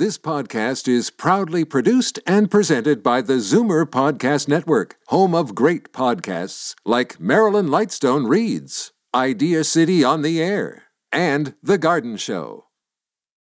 [0.00, 5.92] This podcast is proudly produced and presented by the Zoomer Podcast Network, home of great
[5.92, 12.68] podcasts like Marilyn Lightstone Reads, IdeaCity on the Air, and The Garden Show.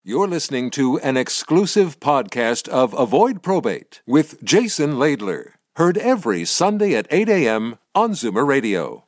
[0.06, 6.96] You're listening to an exclusive podcast of Avoid Probate with Jason Laidler, heard every Sunday
[6.96, 7.78] at 8 a.m.
[7.94, 9.04] on Zoomer Radio.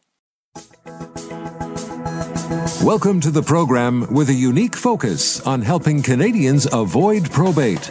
[2.77, 7.89] Welcome to the program with a unique focus on helping Canadians avoid probate.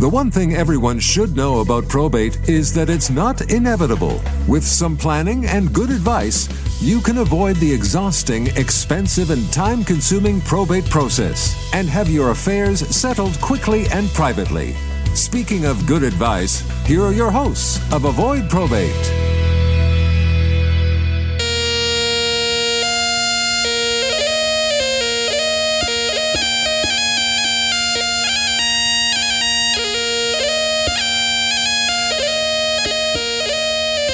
[0.00, 4.20] The one thing everyone should know about probate is that it's not inevitable.
[4.48, 6.48] With some planning and good advice,
[6.82, 12.80] you can avoid the exhausting, expensive, and time consuming probate process and have your affairs
[12.88, 14.74] settled quickly and privately.
[15.14, 19.33] Speaking of good advice, here are your hosts of Avoid Probate.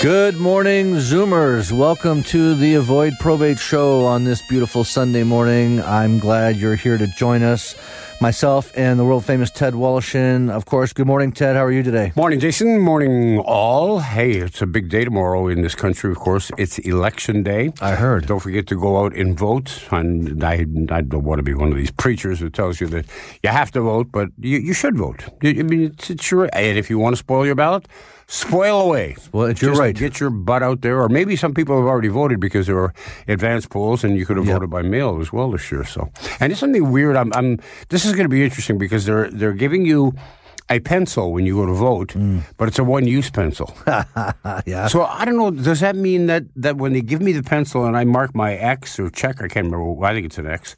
[0.01, 1.73] Good morning, Zoomers.
[1.73, 5.79] Welcome to the Avoid Probate Show on this beautiful Sunday morning.
[5.83, 7.75] I'm glad you're here to join us.
[8.19, 10.51] Myself and the world famous Ted Woloshyn.
[10.51, 11.55] Of course, good morning, Ted.
[11.55, 12.13] How are you today?
[12.17, 12.81] Morning, Jason.
[12.81, 14.01] Morning, all.
[14.01, 16.51] Hey, it's a big day tomorrow in this country, of course.
[16.57, 17.73] It's election day.
[17.83, 18.27] I heard.
[18.27, 19.87] Don't forget to go out and vote.
[19.91, 23.05] And I, I don't want to be one of these preachers who tells you that
[23.43, 25.25] you have to vote, but you, you should vote.
[25.43, 27.87] I mean, it's, it's your, and if you want to spoil your ballot,
[28.33, 29.17] spoil away.
[29.33, 29.95] Well, it's your Just right.
[29.95, 32.95] Get your butt out there, or maybe some people have already voted because there were
[33.29, 34.55] advanced polls, and you could have Yep.
[34.55, 35.85] voted by mail as well this year.
[35.85, 37.17] So, and it's something weird.
[37.17, 37.59] I'm, I'm.
[37.89, 40.15] This is going to be interesting because they're they're giving you
[40.71, 42.43] a pencil when you go to vote, Mm.
[42.57, 43.75] but it's a one-use pencil.
[44.67, 44.87] yeah.
[44.87, 45.51] so I don't know.
[45.51, 48.55] Does that mean that that when they give me the pencil and I mark my
[48.55, 50.05] X or check, I can't remember.
[50.07, 50.77] I think it's an X.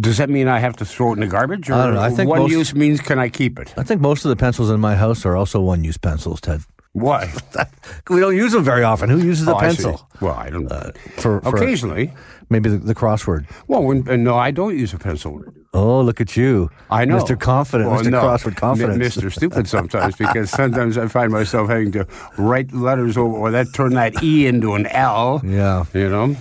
[0.00, 1.70] Does that mean I have to throw it in the garbage?
[1.70, 2.00] Or I don't know.
[2.00, 3.74] I think one most- use means can I keep it?
[3.76, 6.62] I think most of the pencils in my house are also one use pencils, Ted.
[6.92, 7.32] Why?
[8.10, 9.10] We don't use them very often.
[9.10, 10.08] Who uses a Oh, I pencil?
[10.22, 10.68] Well, I don't.
[11.18, 12.12] For, for Occasionally.
[12.48, 13.46] maybe the, the crossword.
[13.66, 15.42] Well, when, uh, no, I don't use a pencil.
[15.74, 16.70] Oh, look at you.
[16.90, 17.18] I know.
[17.18, 17.38] Mr.
[17.38, 18.10] Confident, Well, Mr.
[18.10, 18.22] no.
[18.22, 19.16] Crossword M- Confidence.
[19.16, 19.30] Mr.
[19.32, 22.06] Stupid sometimes because sometimes I find myself having to
[22.38, 25.42] write letters over or that turn that E into an L.
[25.44, 25.84] Yeah.
[25.92, 26.36] You know?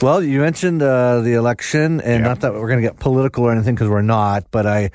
[0.00, 2.28] Well, you mentioned uh, the election, and Yeah.
[2.28, 4.48] not that we're going to get political or anything because we're not.
[4.52, 4.90] But I,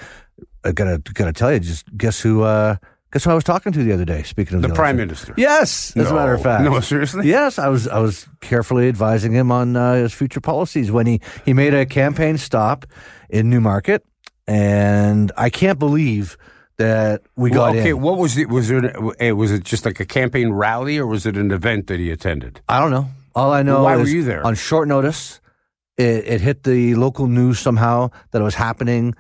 [0.64, 2.44] I gotta gotta tell you, just guess who?
[2.44, 2.78] Uh,
[3.14, 4.24] guess who I was talking to the other day?
[4.24, 4.98] Speaking of The the, Prime.
[4.98, 5.34] Minister.
[5.38, 6.64] Yes, as a matter of fact.
[6.64, 7.28] No, seriously?
[7.30, 11.22] Yes, I was I was carefully advising him on uh, his future policies when he
[11.46, 12.86] he made a campaign stop
[13.30, 14.04] in Newmarket,
[14.48, 16.38] and I can't believe
[16.78, 18.02] that we Well, got okay, in.
[18.02, 18.50] what was it?
[18.50, 21.88] Was it uh, was it just like a campaign rally, or was it an event
[21.88, 22.62] that he attended?
[22.68, 23.08] I don't know.
[23.36, 24.46] All I know Why were is you there?
[24.46, 25.40] on short notice.
[25.98, 29.14] It, it hit the local news somehow that it was happening.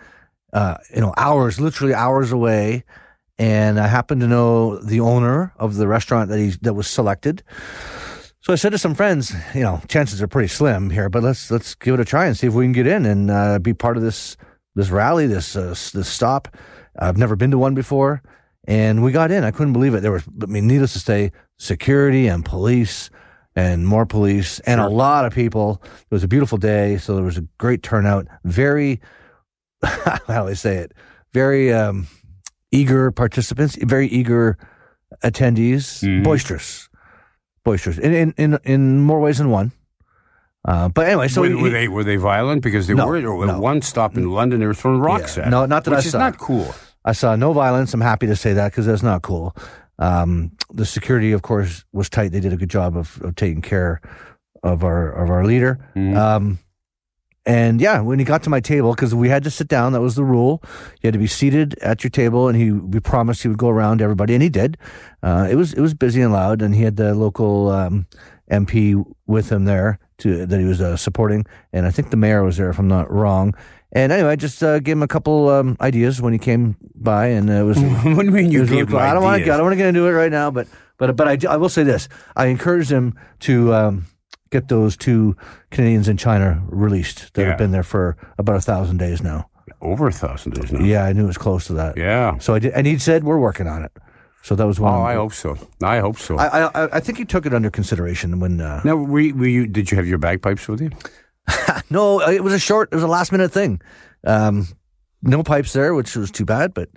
[0.51, 2.83] Uh, you know, hours, literally hours away,
[3.37, 7.43] and I happened to know the owner of the restaurant that he that was selected.
[8.41, 11.49] So I said to some friends, you know, chances are pretty slim here, but let's
[11.49, 13.73] let's give it a try and see if we can get in and uh, be
[13.73, 14.37] part of this
[14.75, 16.55] this rally, this uh, this stop.
[16.99, 18.21] I've never been to one before,
[18.65, 19.43] and we got in.
[19.43, 20.01] I couldn't believe it.
[20.01, 23.09] There was, I mean, needless to say, security and police
[23.55, 25.81] and more police and a lot of people.
[25.83, 28.27] It was a beautiful day, so there was a great turnout.
[28.43, 28.99] Very,
[29.83, 30.93] how do I say it?
[31.33, 32.07] Very um,
[32.73, 34.57] eager participants, very eager
[35.23, 36.23] attendees, Mhm.
[36.23, 36.89] boisterous,
[37.63, 39.71] boisterous in in in, in more ways than one.
[40.65, 42.61] Uh, but anyway, so were, he- were they were they violent?
[42.63, 43.17] Because they No, were.
[43.27, 43.59] Or no.
[43.59, 45.43] One stop in London, they were throwing rocks Yeah.
[45.45, 45.49] at.
[45.49, 46.19] No, not that I which is saw.
[46.19, 46.73] not cool.
[47.05, 47.93] I saw no violence.
[47.93, 49.55] I'm happy to say that because that's not cool.
[49.99, 52.31] Um, the security, of course, was tight.
[52.31, 53.99] They did a good job of, of taking care
[54.63, 55.77] of our of our leader.
[55.95, 56.15] Mhm.
[56.17, 56.59] Um,
[57.45, 60.01] and yeah, when he got to my table, because we had to sit down, that
[60.01, 60.61] was the rule.
[61.01, 63.69] You had to be seated at your table, and he we promised he would go
[63.69, 64.77] around to everybody, and he did.
[65.21, 68.07] Uh, it was it was busy and loud, and he had the local um,
[68.49, 72.43] MP with him there to that he was uh, supporting, and I think the mayor
[72.43, 73.53] was there, if I'm not wrong.
[73.91, 77.27] And anyway, I just uh, gave him a couple um, ideas when he came by,
[77.27, 77.77] and it was.
[78.03, 78.97] what do you mean you gave cool.
[78.97, 79.53] I don't want to.
[79.53, 80.67] I don't want to get into it right now, but
[80.97, 84.05] but but I, I will say this: I encourage him to um,
[84.53, 85.35] get those two
[85.71, 87.47] Canadians in China released that Yeah.
[87.49, 89.49] have been there for about a thousand days now.
[89.81, 90.79] Over a thousand days now.
[90.79, 91.97] Yeah, I knew it was close to that.
[91.97, 92.37] Yeah.
[92.39, 93.91] So I did, and he said we're working on it.
[94.43, 94.93] So that was one.
[94.93, 95.57] Oh, I hope so.
[95.81, 96.37] I hope so.
[96.37, 98.59] I, I I think he took it under consideration when.
[98.61, 99.67] Uh, now, were you, were you?
[99.67, 100.89] Did you have your bagpipes with you?
[101.89, 102.89] no, it was a short.
[102.91, 103.81] It was a last minute thing.
[104.25, 104.67] Um,
[105.21, 106.73] no pipes there, which was too bad.
[106.73, 106.89] But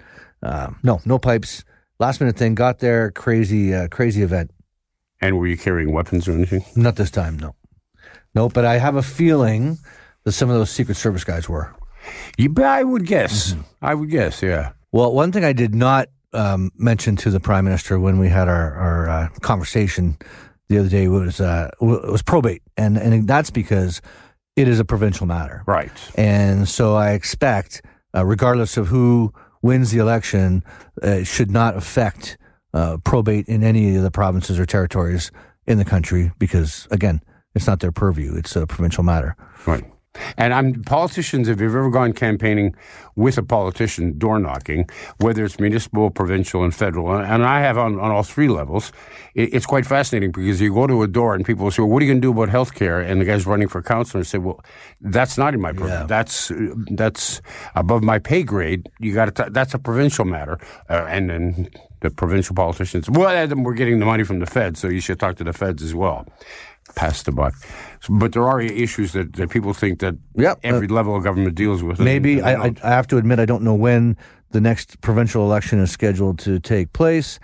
[0.42, 1.64] uh, no, no pipes.
[2.00, 2.54] Last minute thing.
[2.56, 3.10] Got there.
[3.12, 4.50] Crazy, uh, crazy event.
[5.26, 6.64] And were you carrying weapons or anything?
[6.76, 7.54] Not this time, no.
[8.34, 9.78] No, but I have a feeling
[10.24, 11.74] that some of those Secret Service guys were.
[12.38, 13.52] You, I would guess.
[13.52, 13.62] Mm-hmm.
[13.82, 14.42] I would guess.
[14.42, 14.72] Yeah.
[14.92, 18.46] Well, one thing I did not um, mention to the prime minister when we had
[18.48, 20.16] our, our uh, conversation
[20.68, 24.00] the other day was uh, was probate, and and that's because
[24.56, 25.92] it is a provincial matter, Right.
[26.16, 27.82] and so I expect,
[28.16, 29.32] uh, regardless of who
[29.62, 30.64] wins the election,
[31.04, 32.36] uh, it should not affect
[32.76, 35.30] uh, probate in any of the provinces or territories
[35.66, 37.20] in the country because again,
[37.54, 39.34] it's not their purview; it's a provincial matter.
[39.66, 39.84] Right.
[40.36, 41.48] And I'm politicians.
[41.48, 42.74] If you've ever gone campaigning
[43.16, 44.88] with a politician, door knocking,
[45.18, 48.92] whether it's municipal, provincial, and federal, and- I have on, on all three levels,
[49.34, 51.90] it, it's quite fascinating because you go to a door and people will say, well,
[51.90, 54.18] "What are you going to do about health care?" And the guy's running for council
[54.18, 54.58] and say, "Well,
[55.00, 55.88] that's not in my purview.
[55.88, 56.06] Yeah.
[56.06, 56.52] That's
[57.02, 57.40] that's
[57.74, 58.88] above my pay grade.
[59.00, 59.48] You got to.
[59.50, 60.58] That's a provincial matter."
[60.90, 61.68] Uh, and then
[62.08, 65.18] the provincial politicians, well, then we're getting the money from the Fed, so you should
[65.18, 66.26] talk to the Feds as well.
[66.94, 67.54] Pass the buck.
[68.08, 70.58] But there are issues that, that people think that Yep.
[70.58, 71.98] Uh, every level of government deals with.
[71.98, 72.74] Maybe I, I.
[72.82, 74.16] I have to admit I don't know when
[74.50, 77.40] the next provincial election is scheduled to take place,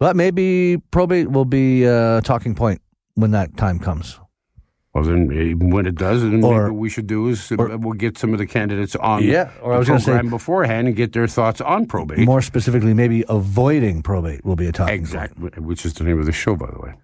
[0.00, 2.82] but maybe probate will be a talking point
[3.14, 4.18] when that time comes.
[4.94, 7.56] Well, then eh, when it does, then Or- maybe what we should do is uh,
[7.78, 10.88] we'll get some of the candidates on Yeah, or I was gonna say- program beforehand
[10.88, 12.18] and get their thoughts on probate.
[12.26, 14.90] More specifically, maybe avoiding probate will be a point.
[14.90, 16.94] Exactly, which is the name of the show, by the way.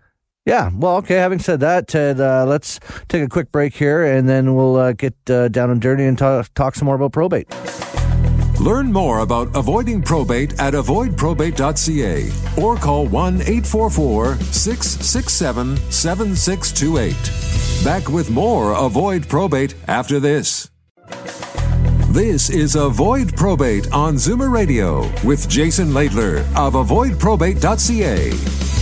[0.46, 0.70] Yeah.
[0.72, 1.16] Well, okay.
[1.16, 2.78] Having said that, Ted, uh, let's
[3.08, 6.16] take a quick break here, and then we'll uh, get uh, down and dirty and
[6.16, 7.48] talk, talk some more about probate.
[8.60, 17.84] Learn more about avoiding probate at avoidprobate.ca or call 1 844 667 7628.
[17.84, 20.70] Back with more Avoid Probate after this.
[22.10, 28.75] This is Avoid Probate on Zoomer Radio with Jason Laidler of avoidprobate.ca.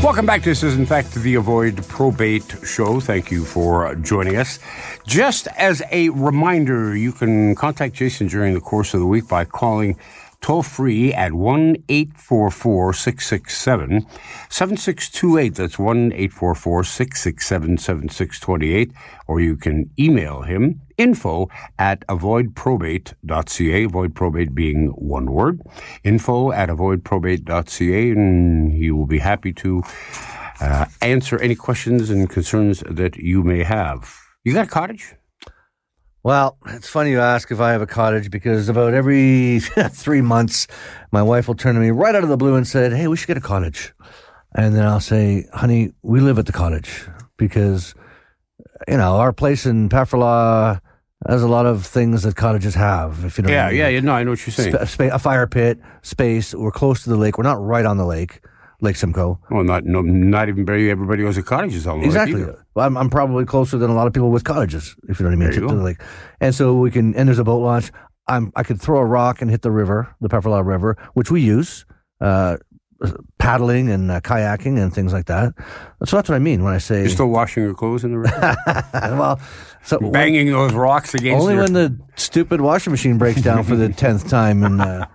[0.00, 0.42] Welcome back.
[0.42, 3.00] This is, in fact, the Avoid Probate Show.
[3.00, 4.60] Thank you for joining us.
[5.04, 9.44] Just as a reminder, you can contact Jason during the course of the week by
[9.44, 9.98] calling
[10.40, 14.06] toll free at 1 844 667
[14.48, 15.54] 7628.
[15.54, 18.92] That's 1 844 667 7628.
[19.26, 21.48] Or you can email him info
[21.78, 25.60] at avoidprobate.ca, avoid probate being one word,
[26.02, 29.82] info at avoidprobate.ca, and he will be happy to
[30.60, 34.12] uh, answer any questions and concerns that you may have.
[34.44, 35.14] You got a cottage?
[36.28, 39.60] Well, it's funny you ask if I have a cottage because about every
[39.92, 40.66] three months,
[41.10, 43.16] my wife will turn to me right out of the blue and said, "Hey, we
[43.16, 43.94] should get a cottage,"
[44.54, 47.08] and then I'll say, "Honey, we live at the cottage
[47.38, 47.94] because
[48.86, 50.82] you know our place in Pefferlaw
[51.26, 53.24] has a lot of things that cottages have.
[53.24, 53.78] If you know, what I Yeah, mean.
[53.78, 54.00] yeah, yeah.
[54.00, 54.76] No, I know what you're saying.
[54.84, 56.54] Spa- a fire pit, space.
[56.54, 57.38] We're close to the lake.
[57.38, 58.42] We're not right on the lake,
[58.80, 59.40] Lake Simcoe.
[59.50, 62.44] Well, not no, not even very everybody owns a cottage is on the lake Exactly.
[62.74, 65.30] Well, I'm, I'm probably closer than a lot of people with cottages, if you know
[65.30, 65.76] what I mean, There you to go.
[65.76, 66.00] the lake.
[66.40, 67.90] And so we can, and there's a boat launch.
[68.28, 71.40] I'm, I could throw a rock and hit the river, the Pefferlaw River, which we
[71.40, 71.86] use,
[72.20, 72.58] uh,
[73.38, 75.54] paddling and uh, kayaking and things like that.
[76.04, 78.18] So that's what I mean when I say, You're still washing your clothes in the
[78.18, 78.56] river,
[78.94, 79.40] well,
[79.84, 81.40] so banging those rocks against.
[81.40, 85.06] only your, when the stupid washing machine breaks down for the tenth time, and uh,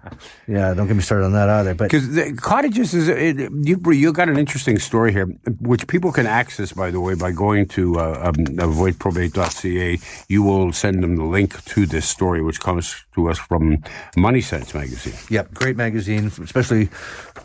[0.48, 1.76] yeah, don't get me started on that either.
[1.76, 5.26] But Because cottages is it, you you got an interesting story here,
[5.60, 10.00] which people can access by the way by going to uh, um, avoidprobate.ca.
[10.28, 13.78] You will send them the link to this story, which comes to us from
[14.18, 15.14] MoneySense magazine.
[15.30, 16.90] Yep, great magazine, especially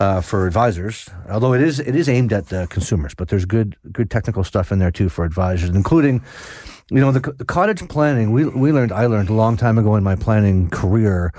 [0.00, 1.08] uh, for advisors.
[1.28, 4.72] Although it is it is aimed at uh, consumers, but there's good good technical stuff
[4.72, 6.22] in there too for advisors, including
[6.90, 8.32] you know the, the cottage planning.
[8.32, 11.32] We we learned I learned a long time ago in my planning career.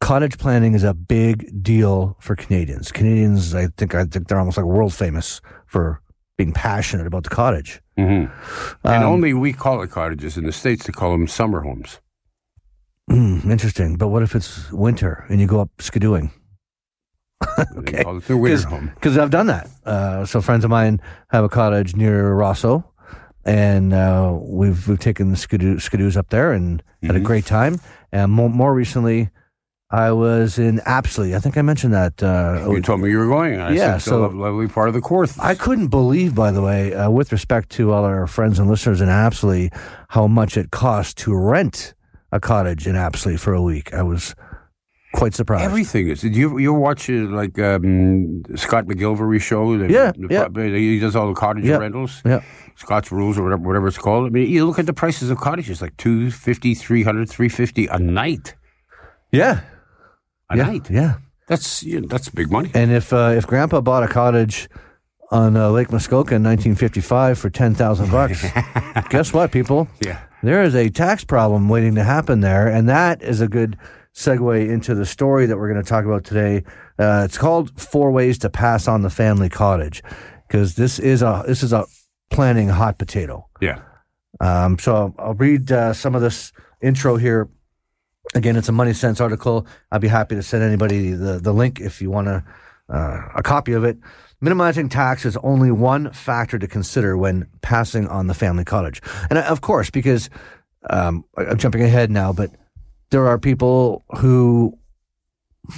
[0.00, 2.90] Cottage planning is a big deal for Canadians.
[2.90, 6.00] Canadians, I think, I think they're almost like world famous for
[6.38, 7.82] being passionate about the cottage.
[8.82, 10.86] and Um, only we call it cottages in the states.
[10.86, 12.00] They call them summer homes.
[13.10, 16.30] Mm, interesting, but what if it's winter and you go up skidooing?
[17.76, 18.90] They call it their winter home.
[18.94, 19.68] Because I've done that.
[19.84, 22.84] Uh, so friends of mine have a cottage near Rosseau,
[23.44, 27.80] and uh, we've we've taken the skidoo, skidoos up there and had a great time.
[28.12, 29.30] And more, more recently,
[29.90, 31.34] I was in Apsley.
[31.34, 32.22] I think I mentioned that.
[32.22, 33.60] Uh, You told me you were going.
[33.60, 35.38] I Yeah, said, so- lovely part of the course.
[35.38, 39.00] I couldn't believe, by the way, uh, with respect to all our friends and listeners
[39.00, 39.70] in Apsley,
[40.10, 41.94] how much it cost to rent
[42.32, 43.92] a cottage in Apsley for a week.
[43.92, 44.34] I was
[45.14, 45.64] quite surprised.
[45.64, 46.22] Everything is.
[46.24, 49.76] You you watch uh, like um, Scott McGillivray show?
[49.78, 50.76] The, Yeah, the, yeah.
[50.78, 52.22] He does all the cottage Yeah, rentals.
[52.24, 52.42] yeah.
[52.76, 54.26] Scott's Rules or whatever, whatever it's called.
[54.26, 58.54] I mean, you look at the prices of cottages, like 250 300 350 a night.
[59.32, 59.60] yeah,
[60.50, 60.90] A yeah, night.
[60.90, 61.14] yeah.
[61.46, 62.70] That's you know, that's big money.
[62.74, 64.68] And if uh, if Grandpa bought a cottage
[65.32, 68.44] on uh, Lake Muskoka in 1955 for ten thousand bucks,
[69.10, 69.88] guess what, people?
[70.04, 70.20] Yeah.
[70.42, 73.76] There is a tax problem waiting to happen there, and that is a good
[74.14, 76.64] segue into the story that we're going to talk about today.
[76.98, 80.02] Uh, it's called Four Ways to Pass on the Family Cottage
[80.46, 81.86] because this is a this is a
[82.30, 83.46] planning hot potato.
[83.60, 83.80] Yeah.
[84.40, 87.48] Um, so I'll, read uh, some of this intro here.
[88.34, 89.66] Again, it's a MoneySense article.
[89.90, 92.44] I'd be happy to send anybody the, the link if you want a,
[92.88, 93.98] uh, a copy of it.
[94.40, 99.02] Minimizing tax is only one factor to consider when passing on the family cottage.
[99.28, 100.30] And of course, because
[100.88, 102.50] um, I'm jumping ahead now, but
[103.10, 104.78] there are people who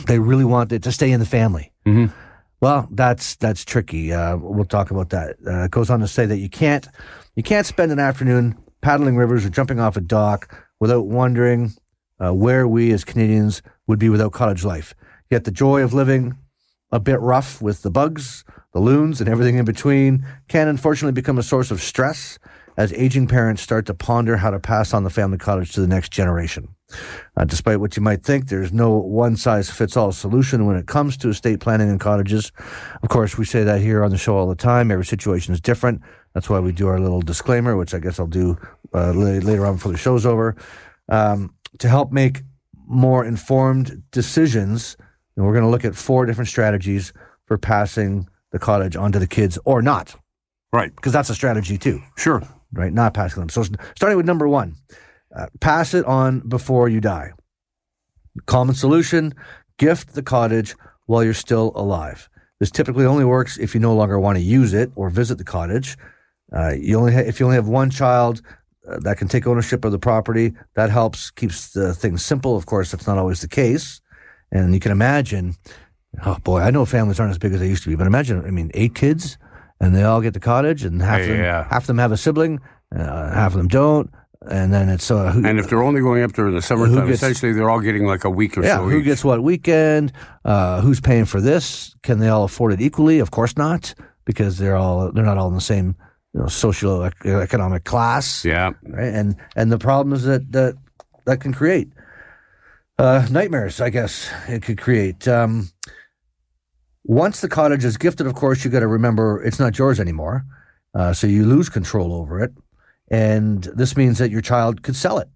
[0.07, 1.73] they really want it to stay in the family.
[1.87, 2.13] Mm-hmm.
[2.61, 4.13] Well, that's that's tricky.
[4.13, 5.37] Uh, we'll talk about that.
[5.45, 6.87] Uh, it goes on to say that you can't
[7.35, 11.73] you can't spend an afternoon paddling rivers or jumping off a dock without wondering
[12.25, 14.95] uh, where we as Canadians would be without cottage life.
[15.31, 16.37] Yet the joy of living
[16.93, 21.39] a bit rough with the bugs, the loons, and everything in between can unfortunately become
[21.39, 22.39] a source of stress
[22.77, 25.87] as aging parents start to ponder how to pass on the family cottage to the
[25.87, 26.69] next generation.
[27.37, 30.87] Uh, despite what you might think, there's no one size fits all solution when it
[30.87, 32.53] comes to estate planning and cottages.
[33.03, 34.91] Of course, we say that here on the show all the time.
[34.91, 36.03] Every situation is different.
[36.35, 38.59] That's why we do our little disclaimer, which I guess I'll do
[38.95, 40.57] uh, later on before the show's over,
[41.09, 42.43] um, to help make
[42.87, 44.97] more informed decisions.
[45.37, 47.13] And we're going to look at four different strategies
[47.47, 50.15] for passing the cottage onto the kids or not.
[50.73, 50.95] Right.
[50.95, 52.03] Because that's a strategy too.
[52.17, 52.43] Sure.
[52.73, 52.93] Right.
[52.93, 53.49] Not passing them.
[53.51, 53.65] So
[53.95, 54.77] starting with number one,
[55.37, 57.33] uh, pass it on before you die.
[58.47, 59.35] Common solution
[59.79, 60.75] gift the cottage
[61.07, 62.29] while you're still alive.
[62.61, 65.45] This typically only works if you no longer want to use it or visit the
[65.45, 65.99] cottage.
[66.55, 68.41] Uh, you only ha- if you only have one child
[68.89, 72.57] uh, that can take ownership of the property, that helps keeps the things simple.
[72.57, 74.01] Of course, that's not always the case,
[74.51, 75.57] and you can imagine.
[76.25, 78.45] Oh boy, I know families aren't as big as they used to be, but imagine
[78.45, 79.39] I mean eight kids,
[79.83, 81.65] and they all get the cottage, and half of them, Yeah.
[81.69, 82.61] half of them have a sibling,
[82.97, 84.09] uh, half of them don't,
[84.49, 87.07] and then it's uh, who, And if they're only going up there in the summertime,
[87.09, 88.85] gets- essentially they're all getting like a week or yeah, so.
[88.89, 89.05] who each.
[89.05, 90.13] gets what weekend?
[90.45, 91.95] Uh, who's paying for this?
[92.03, 93.19] Can they all afford it equally?
[93.19, 95.97] Of course not, because they're all they're not all in the same
[96.35, 98.71] you know, social economic class, Yeah.
[98.89, 99.13] right?
[99.13, 100.75] And and the problems that that
[101.27, 101.93] that can create
[102.99, 105.27] uh, nightmares, I guess it could create.
[105.29, 105.69] Um,
[107.05, 110.45] once the cottage is gifted, of course, you got to remember it's not yours anymore,
[110.95, 112.53] uh, so you lose control over it,
[113.11, 115.29] and this means that your child could sell it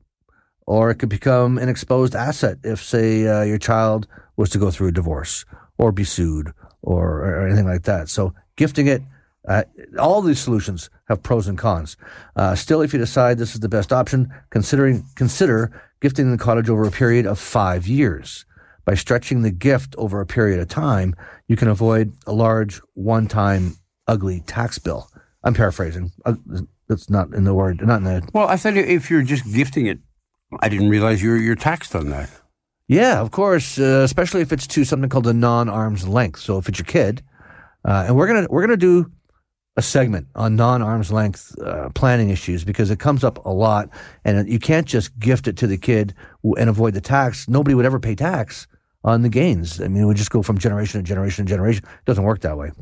[0.66, 4.06] or it could become an exposed asset if, say, uh, your child
[4.36, 5.44] was to go through a divorce
[5.78, 8.08] or be sued or, or anything like that.
[8.08, 9.02] So, gifting it,
[9.48, 9.62] uh,
[9.98, 11.96] all these solutions have pros and cons.
[12.34, 16.68] Uh, still, if you decide this is the best option, considering consider gifting the cottage
[16.68, 18.44] over a period of five years.
[18.86, 21.16] By stretching the gift over a period of time,
[21.48, 23.74] you can avoid a large one-time
[24.06, 25.10] ugly tax bill.
[25.42, 26.12] I'm paraphrasing.
[26.24, 26.34] Uh,
[26.88, 29.86] That's not in the word, not in the Well, I thought if you're just gifting
[29.86, 29.98] it,
[30.60, 32.30] I didn't realize you're you're taxed on that.
[32.86, 36.38] Yeah, of course, uh, especially if it's to something called a non-arm's length.
[36.38, 37.22] So if it's your kid,
[37.84, 39.10] uh, and we're gonna we're gonna do
[39.76, 43.90] a segment on non-arm's length uh, planning issues because it comes up a lot,
[44.24, 46.14] and you can't just gift it to the kid
[46.56, 47.48] and avoid the tax.
[47.48, 48.68] Nobody would ever pay tax
[49.06, 49.80] on the gains.
[49.80, 51.84] I mean, it would just go from generation to generation to generation.
[51.84, 52.72] It doesn't work that way.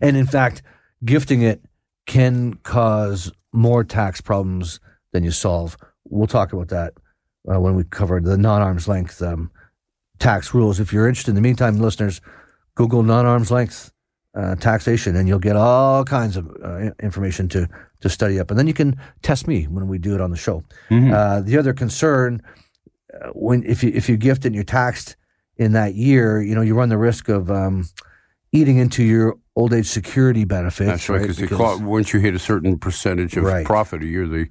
[0.00, 0.62] And in fact,
[1.04, 1.62] gifting it
[2.06, 4.80] can cause more tax problems
[5.12, 5.76] than you solve.
[6.08, 6.94] We'll talk about that
[7.50, 9.50] uh, when we cover the non-arm's length um,
[10.18, 10.80] tax rules.
[10.80, 12.20] If you're interested, in the meantime, listeners,
[12.74, 13.92] Google non-arm's length
[14.34, 17.68] uh, taxation, and you'll get all kinds of uh, information to
[18.00, 18.50] to study up.
[18.50, 20.62] And then you can test me when we do it on the show.
[21.12, 22.40] Uh, the other concern,
[23.12, 25.16] uh, when if you if you gift and you're taxed
[25.58, 27.88] in that year, you know you run the risk of um,
[28.52, 30.88] eating into your old age security benefits.
[30.88, 33.66] That's right, because they claw, once you hit a certain percentage of Right.
[33.66, 34.46] profit a year, they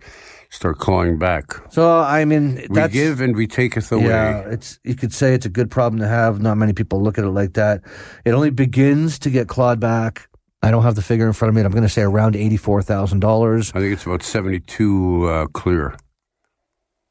[0.49, 1.45] start clawing back.
[1.71, 4.05] so I mean, We give and we taketh away.
[4.07, 6.41] Yeah, it's you could say it's a good problem to have.
[6.41, 7.81] Not many people look at it like that.
[8.25, 10.27] It only begins to get clawed back.
[10.63, 11.61] I don't have the figure in front of me.
[11.61, 13.71] I'm going to say around eighty-four thousand dollars.
[13.75, 15.95] I think it's about seventy-two uh, clear.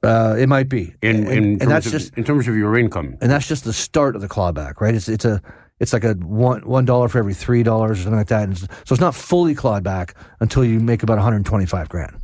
[0.07, 2.57] Uh, it might be, In and, in and terms that's of, just in terms of
[2.57, 3.17] your income.
[3.21, 4.95] and that's just the start of the clawback, right?
[4.95, 5.43] It's it's a
[5.81, 8.45] it's like a one one dollar for every three dollars or something like that.
[8.45, 12.17] And so it's not fully clawed back until you make about one hundred twenty-five grand.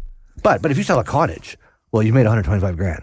[0.43, 1.59] But but if you sell a cottage,
[1.93, 3.03] well, you made one hundred twenty-five grand,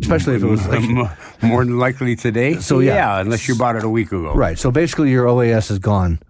[0.00, 0.82] especially if it was like
[1.42, 2.54] more than likely today.
[2.60, 3.20] So, yeah.
[3.20, 4.34] unless you bought it a week ago.
[4.34, 4.58] Right.
[4.58, 6.20] So basically, your OAS is gone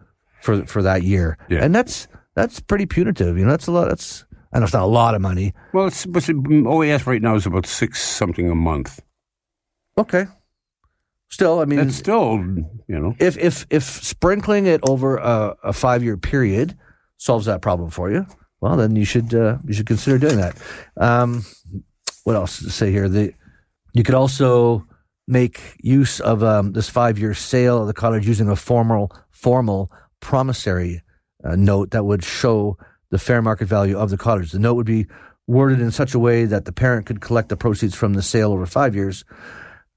[0.43, 1.65] for for that year, Yeah.
[1.65, 3.37] and that's that's pretty punitive.
[3.37, 3.89] You know, that's a lot.
[3.89, 5.53] That's I know it's not a lot of money.
[5.73, 9.01] Well, it's, but OAS right now is about six something a month.
[9.99, 10.27] Okay.
[11.31, 12.37] Still, I mean, That's still,
[12.87, 16.77] you know, if if if sprinkling it over a, a five year period
[17.19, 18.27] solves that problem for you,
[18.61, 20.57] well, then you should uh, you should consider doing that.
[20.97, 21.45] Um,
[22.25, 23.11] what else to say here?
[23.11, 23.35] The
[23.93, 24.87] you could also
[25.27, 29.93] make use of um, this five year sale of the cottage using a formal formal
[30.21, 31.03] promissory
[31.45, 32.79] uh, note that would show
[33.11, 34.53] the fair market value of the cottage.
[34.53, 35.07] The note would be
[35.47, 38.53] worded in such a way that the parent could collect the proceeds from the sale
[38.53, 39.25] over five years.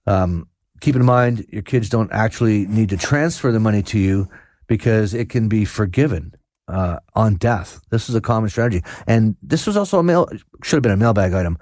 [0.08, 0.48] Um,
[0.80, 4.30] keep in mind, your kids don't actually need to transfer the money to you
[4.68, 6.34] because it can be forgiven
[6.68, 7.82] uh, on death.
[7.90, 10.30] This is a common strategy, and this was also a mail
[10.64, 11.58] should have been a mailbag item.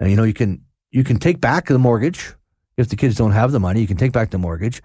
[0.00, 2.34] Uh, you know, you can you can take back the mortgage
[2.76, 3.80] if the kids don't have the money.
[3.80, 4.82] You can take back the mortgage,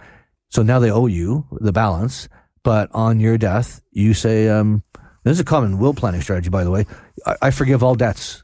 [0.50, 2.28] so now they owe you the balance.
[2.64, 4.84] But on your death, you say, um,
[5.24, 6.86] "This is a common will planning strategy, by the way.
[7.26, 8.44] I, I forgive all debts."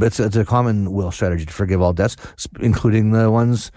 [0.00, 2.16] It's, it's a common will strategy to forgive all debts,
[2.60, 3.70] including the ones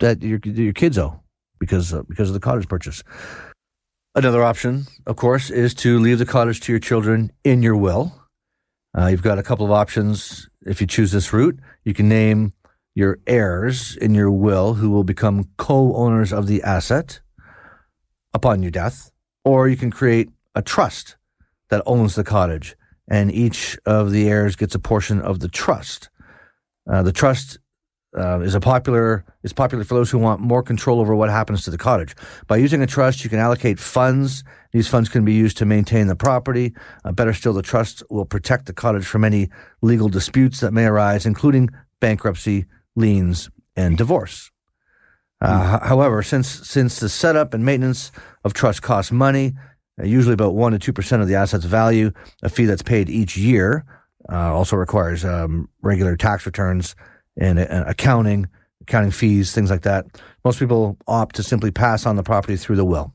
[0.00, 1.20] that your your kids owe
[1.58, 3.02] because uh, because of the cottage purchase.
[4.14, 8.14] Another option, of course, is to leave the cottage to your children in your will.
[8.96, 11.58] Uh, you've got a couple of options if you choose this route.
[11.84, 12.52] You can name
[12.94, 17.20] your heirs in your will who will become co owners of the asset
[18.32, 19.10] upon your death,
[19.44, 21.16] or you can create a trust
[21.70, 22.76] that owns the cottage,
[23.08, 26.08] and each of the heirs gets a portion of the trust.
[26.90, 27.58] Uh, the trust
[28.16, 31.64] uh, is a popular is popular for those who want more control over what happens
[31.64, 32.14] to the cottage.
[32.46, 34.44] By using a trust, you can allocate funds.
[34.72, 36.74] These funds can be used to maintain the property.
[37.04, 39.50] Uh, better still, the trust will protect the cottage from any
[39.82, 44.50] legal disputes that may arise, including bankruptcy, liens, and divorce.
[45.40, 45.80] Uh.
[45.84, 48.12] However, since since the setup and maintenance
[48.44, 49.54] of trust costs money,
[50.02, 52.10] usually about one to two percent of the asset's value,
[52.42, 53.84] a fee that's paid each year,
[54.30, 56.96] uh, also requires um, regular tax returns
[57.38, 58.48] and uh, accounting,
[58.82, 60.06] accounting fees, things like that.
[60.44, 63.14] Most people opt to simply pass on the property through the will.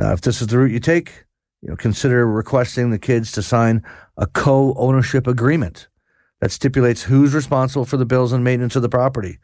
[0.00, 1.24] Uh, if this is the route you take,
[1.62, 3.82] you know, consider requesting the kids to sign
[4.16, 5.88] a co-ownership agreement
[6.40, 9.38] that stipulates who's responsible for the bills and maintenance of the property.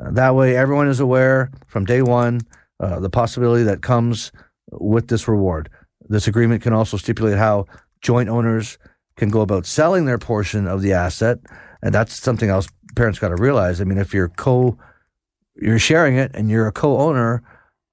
[0.00, 2.40] Uh, that way, everyone is aware from day one
[2.80, 4.32] uh, the possibility that comes
[4.72, 5.70] with this reward.
[6.08, 7.66] This agreement can also stipulate how
[8.00, 8.78] joint owners
[9.16, 11.38] can go about selling their portion of the asset,
[11.82, 13.80] and that's something else parents got to realize.
[13.80, 14.78] I mean, if you're co,
[15.56, 17.42] you're sharing it and you're a co-owner,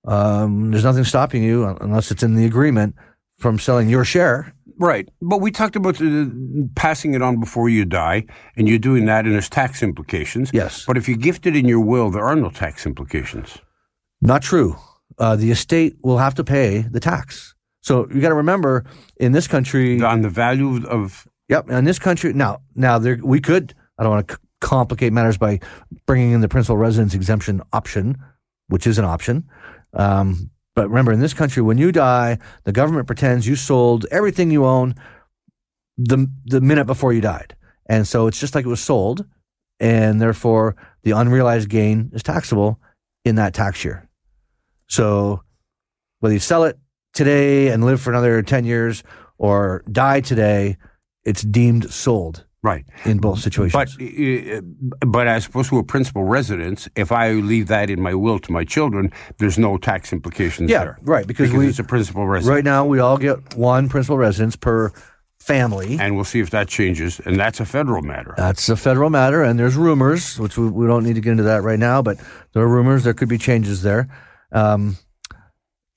[0.05, 2.95] um, there's nothing stopping you unless it's in the agreement
[3.37, 4.53] from selling your share.
[4.77, 5.07] Right.
[5.21, 6.25] But we talked about uh,
[6.75, 10.49] passing it on before you die, and you're doing that, and there's tax implications.
[10.53, 10.85] Yes.
[10.87, 13.59] But if you gift it in your will, there are no tax implications.
[14.21, 14.75] Not true.
[15.19, 17.53] Uh, the estate will have to pay the tax.
[17.81, 18.85] So you got to remember,
[19.17, 21.27] in this country, on the value of.
[21.49, 21.69] Yep.
[21.69, 23.73] In this country, now, now there we could.
[23.97, 25.59] I don't want to complicate matters by
[26.05, 28.17] bringing in the principal residence exemption option,
[28.67, 29.49] which is an option.
[29.93, 34.51] Um, but remember, in this country, when you die, the government pretends you sold everything
[34.51, 34.95] you own
[35.97, 37.55] the the minute before you died,
[37.87, 39.25] and so it's just like it was sold,
[39.79, 42.79] and therefore the unrealized gain is taxable
[43.25, 44.07] in that tax year.
[44.87, 45.43] So
[46.19, 46.79] whether you sell it
[47.13, 49.03] today and live for another ten years,
[49.37, 50.77] or die today,
[51.23, 52.85] it's deemed sold Right.
[53.05, 53.73] In both situations.
[53.73, 54.61] But, uh,
[55.07, 58.51] but as opposed to a principal residence, if I leave that in my will to
[58.51, 60.99] my children, there's no tax implications yeah, there.
[61.01, 61.25] right.
[61.25, 62.55] Because, because we, it's a principal residence.
[62.55, 64.91] Right now, we all get one principal residence per
[65.39, 65.97] family.
[65.99, 67.19] And we'll see if that changes.
[67.19, 68.35] And that's a federal matter.
[68.37, 69.41] That's a federal matter.
[69.41, 72.19] And there's rumors, which we, we don't need to get into that right now, but
[72.53, 73.03] there are rumors.
[73.03, 74.07] There could be changes there.
[74.51, 74.97] Um,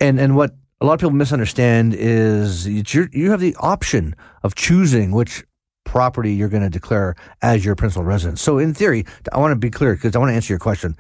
[0.00, 5.12] and, and what a lot of people misunderstand is you have the option of choosing
[5.12, 5.42] which
[5.84, 8.42] property you're going to declare as your principal residence.
[8.42, 10.94] So, in theory, I want to be clear because I want to answer your question.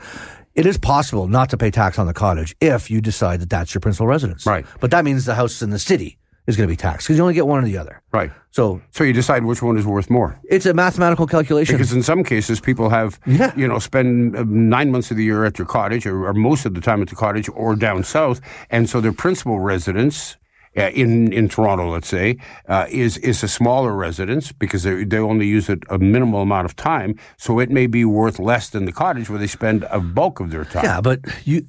[0.54, 3.74] It is possible not to pay tax on the cottage if you decide that that's
[3.74, 4.46] your principal residence.
[4.46, 4.64] Right.
[4.80, 7.16] But that means the house is in the city is going to be taxed because
[7.16, 8.02] you only get one or the other.
[8.12, 8.30] Right.
[8.50, 10.38] So, so you decide which one is worth more.
[10.44, 11.76] It's a mathematical calculation.
[11.76, 13.52] Because in some cases, people have, yeah.
[13.56, 16.66] you know, spend uh, nine months of the year at their cottage or, or most
[16.66, 18.40] of the time at the cottage or down south.
[18.70, 20.36] And so their principal residence
[20.76, 22.36] uh, in in Toronto, let's say,
[22.68, 26.64] uh, is is a smaller residence because they they only use it a minimal amount
[26.64, 30.00] of time, so it may be worth less than the cottage where they spend a
[30.00, 30.84] bulk of their time.
[30.84, 31.66] Yeah, but you,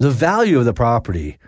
[0.00, 1.38] the value of the property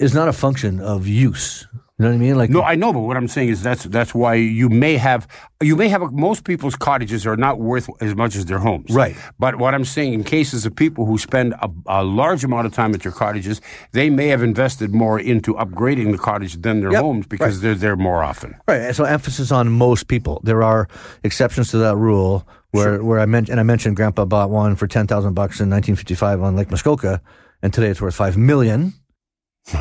[0.00, 1.66] is not a function of use.
[1.98, 2.36] You know what I mean?
[2.36, 5.26] Like no, I know, but what I'm saying is that's that's why you may have
[5.60, 8.90] you may have a, most people's cottages are not worth as much as their homes.
[8.90, 9.16] Right.
[9.40, 12.72] But what I'm saying, in cases of people who spend a, a large amount of
[12.72, 16.92] time at their cottages, they may have invested more into upgrading the cottage than their
[16.92, 17.02] yep.
[17.02, 17.62] homes because right.
[17.62, 18.54] they're there more often.
[18.68, 18.94] Right.
[18.94, 20.40] So emphasis on most people.
[20.44, 20.86] There are
[21.24, 23.04] exceptions to that rule where sure.
[23.04, 26.42] where I mentioned and I mentioned Grandpa bought one for ten thousand bucks in 1955
[26.44, 27.20] on Lake Muskoka,
[27.60, 28.92] and today it's worth five million.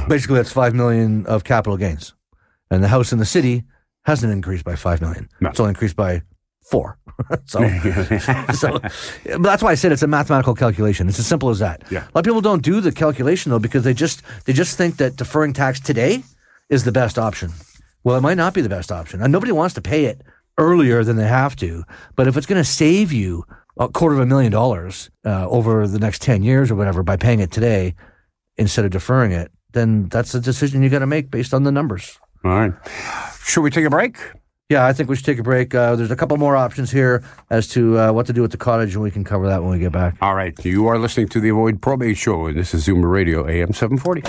[0.08, 2.14] Basically, that's five million of capital gains,
[2.70, 3.64] and the house in the city
[4.06, 5.30] hasn't increased by five million.
[5.42, 5.50] No.
[5.50, 6.22] It's only increased by
[6.70, 6.98] four.
[7.46, 7.60] so,
[8.54, 11.08] so but that's why I said it's a mathematical calculation.
[11.08, 11.84] It's as simple as that.
[11.90, 12.00] Yeah.
[12.00, 14.98] A lot of people don't do the calculation though because they just they just think
[14.98, 16.24] that deferring tax today
[16.70, 17.52] is the best option.
[18.04, 20.22] Well, it might not be the best option, and nobody wants to pay it
[20.58, 21.84] earlier than they have to.
[22.16, 23.46] But if it's going to save you
[23.78, 27.18] a quarter of a million dollars uh, over the next ten years or whatever by
[27.18, 27.96] paying it today
[28.58, 31.72] instead of deferring it, then that's a decision you got to make based on the
[31.72, 32.20] numbers.
[32.44, 32.74] All right.
[33.44, 34.18] Should we take a break?
[34.70, 35.74] Yeah, I think we should take a break.
[35.74, 38.58] Uh, there's a couple more options here as to uh, what to do with the
[38.58, 40.18] cottage, and we can cover that when we get back.
[40.22, 40.54] All right.
[40.66, 44.24] You are listening to the Avoid Probate Show, and this is Zoomer Radio, AM 740.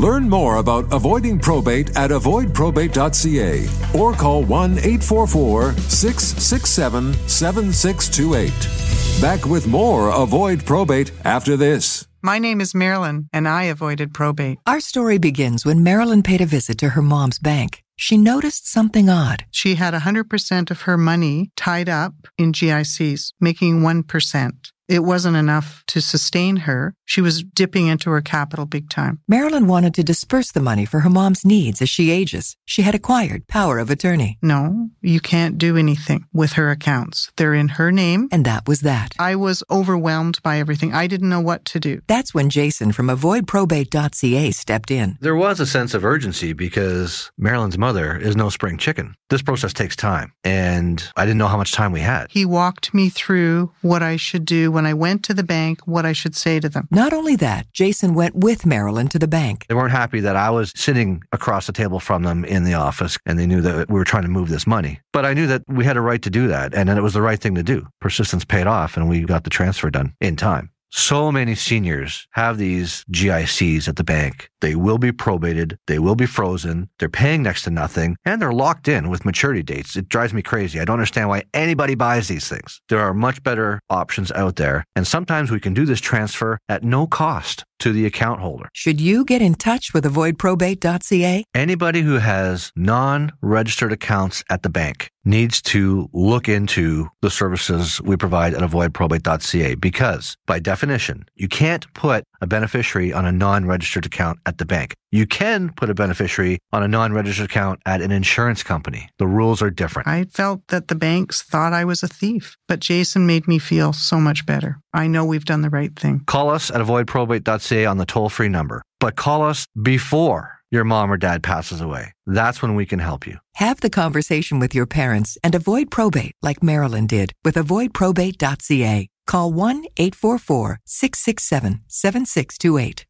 [0.00, 9.20] Learn more about avoiding probate at avoidprobate.ca or call 1 844 667 7628.
[9.20, 12.06] Back with more Avoid Probate after this.
[12.22, 14.58] My name is Marilyn, and I avoided probate.
[14.66, 17.82] Our story begins when Marilyn paid a visit to her mom's bank.
[17.96, 19.46] She noticed something odd.
[19.50, 24.52] She had 100% of her money tied up in GICs, making 1%.
[24.86, 26.94] It wasn't enough to sustain her.
[27.10, 29.18] She was dipping into her capital big time.
[29.26, 32.56] Marilyn wanted to disperse the money for her mom's needs as she ages.
[32.64, 34.38] She had acquired power of attorney.
[34.40, 37.32] No, you can't do anything with her accounts.
[37.36, 38.28] They're in her name.
[38.30, 39.16] And that was that.
[39.18, 40.94] I was overwhelmed by everything.
[40.94, 42.00] I didn't know what to do.
[42.06, 45.18] That's when Jason from avoidprobate.ca stepped in.
[45.20, 49.16] There was a sense of urgency because Marilyn's mother is no spring chicken.
[49.30, 52.26] This process takes time, and I didn't know how much time we had.
[52.30, 56.06] He walked me through what I should do when I went to the bank, what
[56.06, 56.88] I should say to them.
[57.00, 59.64] Not only that, Jason went with Marilyn to the bank.
[59.66, 63.16] They weren't happy that I was sitting across the table from them in the office,
[63.24, 65.00] and they knew that we were trying to move this money.
[65.14, 67.22] But I knew that we had a right to do that, and it was the
[67.22, 67.88] right thing to do.
[68.02, 70.68] Persistence paid off, and we got the transfer done in time.
[70.92, 74.50] So many seniors have these GICs at the bank.
[74.60, 75.78] They will be probated.
[75.86, 76.88] They will be frozen.
[76.98, 79.96] They're paying next to nothing and they're locked in with maturity dates.
[79.96, 80.80] It drives me crazy.
[80.80, 82.80] I don't understand why anybody buys these things.
[82.88, 84.84] There are much better options out there.
[84.96, 88.68] And sometimes we can do this transfer at no cost to the account holder.
[88.72, 91.44] Should you get in touch with avoidprobate.ca?
[91.54, 98.00] Anybody who has non registered accounts at the bank needs to look into the services
[98.00, 103.66] we provide at avoidprobate.ca because by definition, you can't put a beneficiary on a non
[103.66, 104.94] registered account at the bank.
[105.10, 109.08] You can put a beneficiary on a non registered account at an insurance company.
[109.18, 110.08] The rules are different.
[110.08, 113.92] I felt that the banks thought I was a thief, but Jason made me feel
[113.92, 114.80] so much better.
[114.92, 116.22] I know we've done the right thing.
[116.26, 121.10] Call us at avoidprobate.ca on the toll free number, but call us before your mom
[121.10, 122.12] or dad passes away.
[122.26, 123.38] That's when we can help you.
[123.56, 129.08] Have the conversation with your parents and avoid probate like Marilyn did with avoidprobate.ca.
[129.26, 133.06] Call 1 844 667 7628.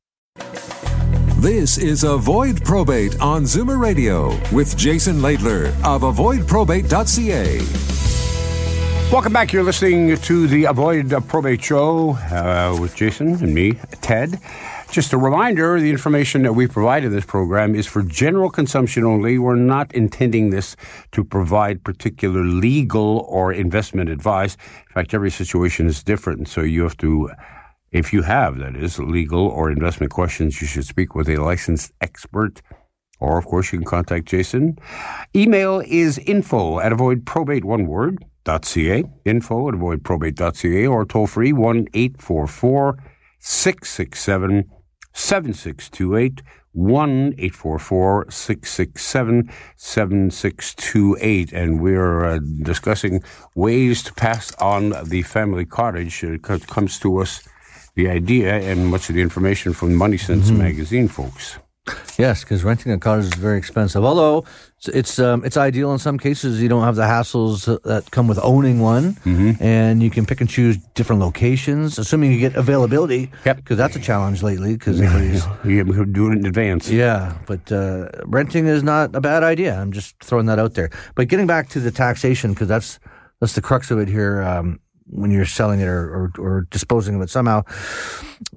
[1.40, 7.61] This is Avoid Probate on Zoomer Radio with Jason Laidler of avoidprobate.ca.
[9.11, 9.53] Welcome back.
[9.53, 14.38] You're listening to the Avoid Probate Show uh, with Jason and me, Ted.
[14.90, 19.05] Just a reminder the information that we provide in this program is for general consumption
[19.05, 19.38] only.
[19.38, 20.74] We're not intending this
[21.12, 24.57] to provide particular legal or investment advice.
[24.88, 27.31] In fact, every situation is different, so you have to
[27.92, 31.92] if you have, that is, legal or investment questions, you should speak with a licensed
[32.00, 32.61] expert.
[33.20, 34.79] Or, of course, you can contact Jason.
[35.37, 41.53] Email is info at avoidprobate, one word, dot .ca, info at avoidprobate.ca, or toll free
[41.53, 42.98] 1 844
[43.40, 44.70] 667
[45.12, 46.42] 7628.
[46.73, 51.53] 1 844 667 7628.
[51.53, 53.23] And we're uh, discussing
[53.55, 56.23] ways to pass on the family cottage.
[56.23, 57.42] It comes to us
[57.96, 60.59] the idea and much of the information from MoneySense mm-hmm.
[60.59, 61.59] magazine, folks.
[62.19, 64.05] Yes, because renting a car is very expensive.
[64.05, 64.45] Although
[64.87, 66.61] it's um, it's ideal in some cases.
[66.61, 69.62] You don't have the hassles that come with owning one, mm-hmm.
[69.62, 73.31] and you can pick and choose different locations, assuming you get availability.
[73.47, 74.75] Yep, because that's a challenge lately.
[74.75, 76.90] Because everybody's you can do it in advance.
[76.90, 79.81] Yeah, but uh, renting is not a bad idea.
[79.81, 80.90] I'm just throwing that out there.
[81.14, 83.01] But getting back to the taxation, because that's
[83.40, 84.43] that's the crux of it here.
[84.43, 87.62] Um, when you're selling it or, or, or, disposing of it somehow.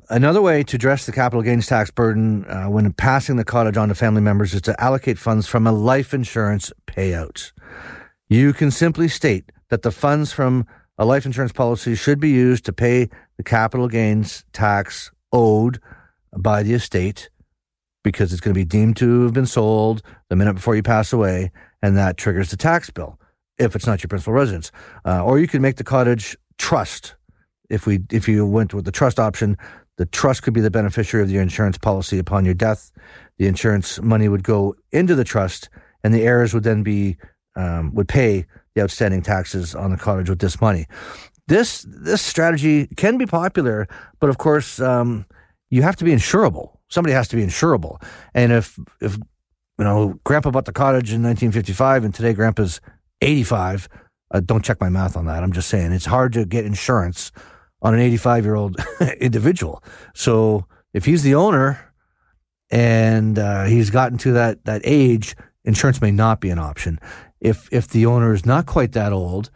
[0.10, 3.90] Another way to address the capital gains tax burden uh, when passing the cottage on
[3.90, 7.52] to family members is to allocate funds from a life insurance payout.
[8.30, 10.66] You can simply state that the funds from
[10.98, 15.80] a life insurance policy should be used to pay the capital gains tax owed
[16.38, 17.30] by the estate
[18.04, 21.14] because it's going to be deemed to have been sold the minute before you pass
[21.14, 23.18] away, and that triggers the tax bill
[23.58, 24.72] if it's not your principal residence.
[25.06, 27.16] Uh, or you can make the cottage trust.
[27.70, 29.58] If we if you went with the trust option,
[29.98, 32.92] the trust could be the beneficiary of your insurance policy upon your death.
[33.38, 35.70] The insurance money would go into the trust,
[36.04, 37.18] and the heirs would then be
[37.56, 40.88] um, would pay the outstanding taxes on the cottage with this money.
[41.48, 43.88] This this strategy can be popular,
[44.20, 45.26] but of course, um,
[45.70, 46.78] you have to be insurable.
[46.90, 48.02] Somebody has to be insurable,
[48.34, 49.18] and if if
[49.78, 52.80] you know Grandpa bought the cottage in 1955, and today Grandpa's
[53.22, 53.88] 85.
[54.34, 55.44] Uh, don't check my mouth on that.
[55.44, 57.32] I'm just saying it's hard to get insurance
[57.82, 58.78] on an 85 year old
[59.20, 59.84] individual.
[60.16, 61.94] So if he's the owner
[62.72, 67.00] and uh, he's gotten to that that age, insurance may not be an option.
[67.40, 69.52] If if the owner is not quite that old,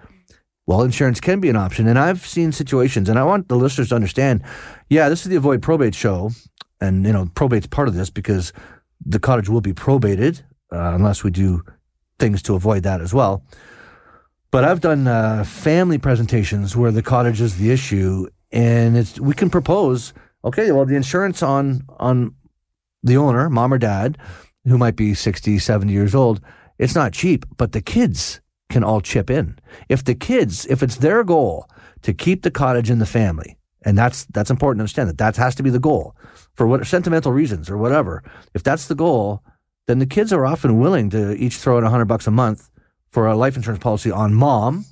[0.68, 1.88] well, insurance can be an option.
[1.88, 4.44] And I've seen situations, and I want the listeners to understand.
[4.90, 6.32] Yeah, this is the avoid probate show,
[6.80, 8.54] and you know probate's part of this because
[9.04, 11.64] the cottage will be probated uh, unless we do
[12.20, 13.44] things to avoid that as well.
[14.52, 19.34] But I've done uh, family presentations where the cottage is the issue, and it's we
[19.34, 20.14] can propose.
[20.46, 22.34] Okay, well, the insurance on on
[23.04, 24.18] the owner, mom or dad,
[24.66, 26.42] who might be 60, 70 years old,
[26.78, 29.58] it's not cheap, but the kids can all chip in.
[29.90, 31.70] If the kids, if it's their goal
[32.02, 35.36] to keep the cottage in the family, and that's that's important to understand that that
[35.36, 36.16] has to be the goal
[36.56, 38.24] for what sentimental reasons or whatever.
[38.54, 39.44] If that's the goal,
[39.88, 42.70] then the kids are often willing to each throw in a hundred bucks a month
[43.12, 44.86] for a life insurance policy on mom,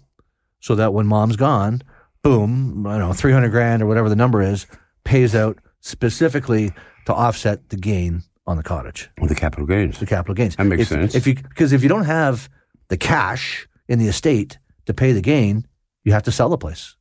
[0.59, 1.81] so that when mom's gone,
[2.23, 4.65] boom, I don't know, three hundred grand or whatever the number is,
[5.03, 6.71] pays out specifically
[7.05, 9.99] to offset the gain on the cottage, The capital gains.
[9.99, 10.55] the capital gains.
[10.55, 11.15] That makes If- sense.
[11.15, 12.49] If you because if you don't have
[12.89, 15.65] the cash in the estate to pay the gain,
[16.03, 16.95] you have to sell the place.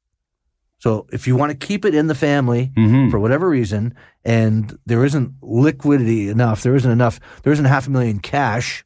[0.79, 3.11] So if you want to keep it in the family Mhm.
[3.11, 7.91] for whatever reason, and there isn't liquidity enough, there isn't enough, there isn't half a
[7.91, 8.85] million cash,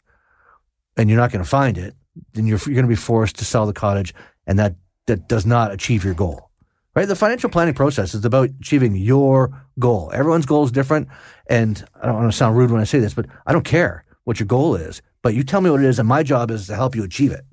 [0.96, 1.94] and you're not going to find it,
[2.34, 4.14] then you're, you're going to be forced to sell the cottage,
[4.46, 4.74] and that
[5.06, 6.50] that does not achieve your goal.
[6.94, 7.06] Right?
[7.06, 10.10] The financial planning process is about achieving your goal.
[10.12, 11.08] Everyone's goal is different,
[11.48, 14.04] and I don't want to sound rude when I say this, but I don't care
[14.24, 15.00] what your goal is.
[15.22, 17.30] But you tell me what it is, and my job is to help you achieve
[17.32, 17.44] it.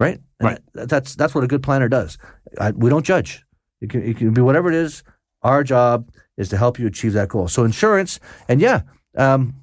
[0.00, 0.20] Right?
[0.40, 0.58] And Right.
[0.74, 2.18] that- that's that's what a good planner does.
[2.60, 3.44] I, we don't judge.
[3.80, 5.02] It can, it can be whatever it is.
[5.42, 7.46] Our job is to help you achieve that goal.
[7.48, 8.18] So insurance,
[8.48, 8.82] and yeah,
[9.16, 9.54] um,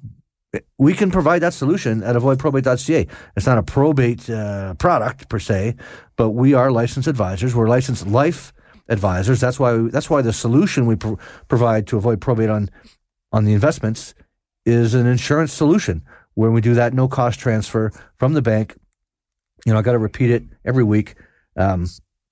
[0.78, 3.06] we can provide that solution at avoidprobate.ca.
[3.36, 5.76] It's not a probate uh, product per se,
[6.16, 7.54] but we are licensed advisors.
[7.54, 8.52] We're licensed life
[8.88, 9.40] advisors.
[9.40, 12.70] That's why that's why the solution we pro- provide to avoid probate on
[13.32, 14.14] on the investments
[14.64, 16.02] is an insurance solution
[16.34, 18.76] where we do that no cost transfer from the bank.
[19.64, 21.14] You know, I got to repeat it every week.
[21.56, 21.86] Um,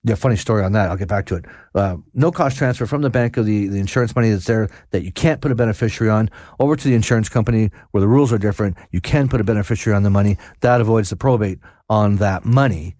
[0.04, 0.90] yeah, funny story on that.
[0.90, 1.46] I'll get back to it.
[1.74, 5.02] Uh, no cost transfer from the bank of the, the insurance money that's there that
[5.02, 8.38] you can't put a beneficiary on over to the insurance company where the rules are
[8.38, 8.76] different.
[8.90, 10.36] You can put a beneficiary on the money.
[10.60, 12.96] That avoids the probate on that money.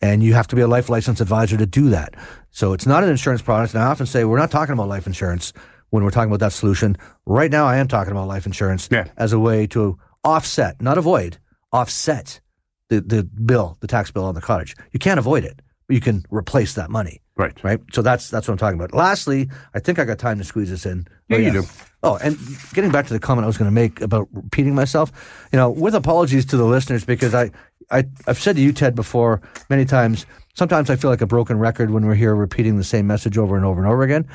[0.00, 2.14] And you have to be a life license advisor to do that.
[2.50, 3.74] So it's not an insurance product.
[3.74, 5.52] And I often say we're not talking about life insurance
[5.90, 6.96] when we're talking about that solution.
[7.26, 9.06] Right now, I am talking about life insurance Yeah.
[9.16, 11.38] as a way to offset, not avoid,
[11.72, 12.40] offset
[12.88, 14.76] the, the bill, the tax bill on the cottage.
[14.92, 17.20] You can't avoid it, you can replace that money.
[17.36, 17.62] Right.
[17.62, 17.80] Right.
[17.92, 18.92] So that's that's what I'm talking about.
[18.92, 21.06] Lastly, I think I got time to squeeze this in.
[21.28, 21.62] Yeah, Oh, you do.
[22.02, 22.36] Oh, and
[22.74, 25.12] getting back to the comment I was going to make about repeating myself,
[25.52, 27.50] you know, with apologies to the listeners because I,
[27.90, 30.26] I I've said to you, Ted, before many times.
[30.54, 33.56] Sometimes I feel like a broken record when we're here repeating the same message over
[33.56, 34.26] and over and over again.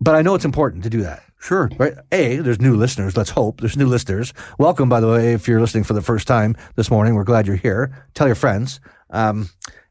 [0.00, 1.22] But I know it's important to do that.
[1.38, 1.70] Sure.
[1.78, 1.94] Right.
[2.10, 3.16] A, there's new listeners.
[3.16, 4.34] Let's hope there's new listeners.
[4.58, 7.14] Welcome, by the way, if you're listening for the first time this morning.
[7.14, 8.04] We're glad you're here.
[8.14, 8.80] Tell your friends.
[9.10, 9.48] Um,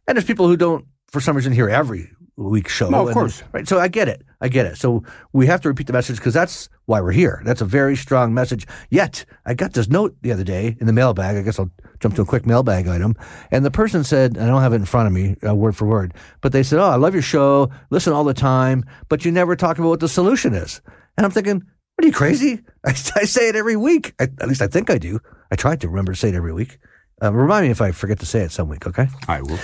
[0.07, 2.89] and there's people who don't, for some reason, hear every week show.
[2.89, 3.43] No, of course.
[3.51, 3.67] Right.
[3.67, 4.23] So I get it.
[4.39, 4.77] I get it.
[4.77, 7.41] So we have to repeat the message because that's why we're here.
[7.45, 8.65] That's a very strong message.
[8.89, 11.37] Yet I got this note the other day in the mailbag.
[11.37, 11.69] I guess I'll
[11.99, 13.15] jump to a quick mailbag item.
[13.51, 15.85] And the person said, I don't have it in front of me, uh, word for
[15.85, 17.69] word, but they said, Oh, I love your show.
[17.89, 20.81] Listen all the time, but you never talk about what the solution is.
[21.17, 21.63] And I'm thinking,
[21.95, 22.61] what are you crazy?
[22.85, 24.13] I, I say it every week.
[24.19, 25.19] I, at least I think I do.
[25.51, 26.79] I try to remember to say it every week.
[27.21, 29.07] Uh, remind me if I forget to say it some week, okay?
[29.27, 29.59] I will.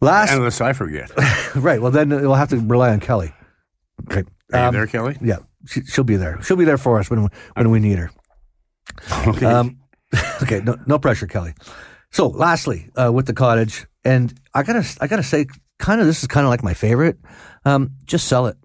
[0.00, 1.10] Last, Unless I forget.
[1.56, 1.80] right.
[1.80, 3.32] Well, then we'll have to rely on Kelly.
[4.10, 4.24] Okay.
[4.52, 5.16] Are you Um, there, Kelly?
[5.22, 6.40] Yeah, she, she'll be there.
[6.42, 8.10] She'll be there for us when when we need her.
[9.26, 9.46] Okay.
[9.46, 9.78] Um,
[10.42, 11.54] okay, no, no pressure, Kelly.
[12.12, 15.46] So, lastly, uh, with the cottage, and I gotta, I gotta say,
[15.78, 17.18] kind of, this is kind of like my favorite.
[17.64, 18.56] Um, just sell it.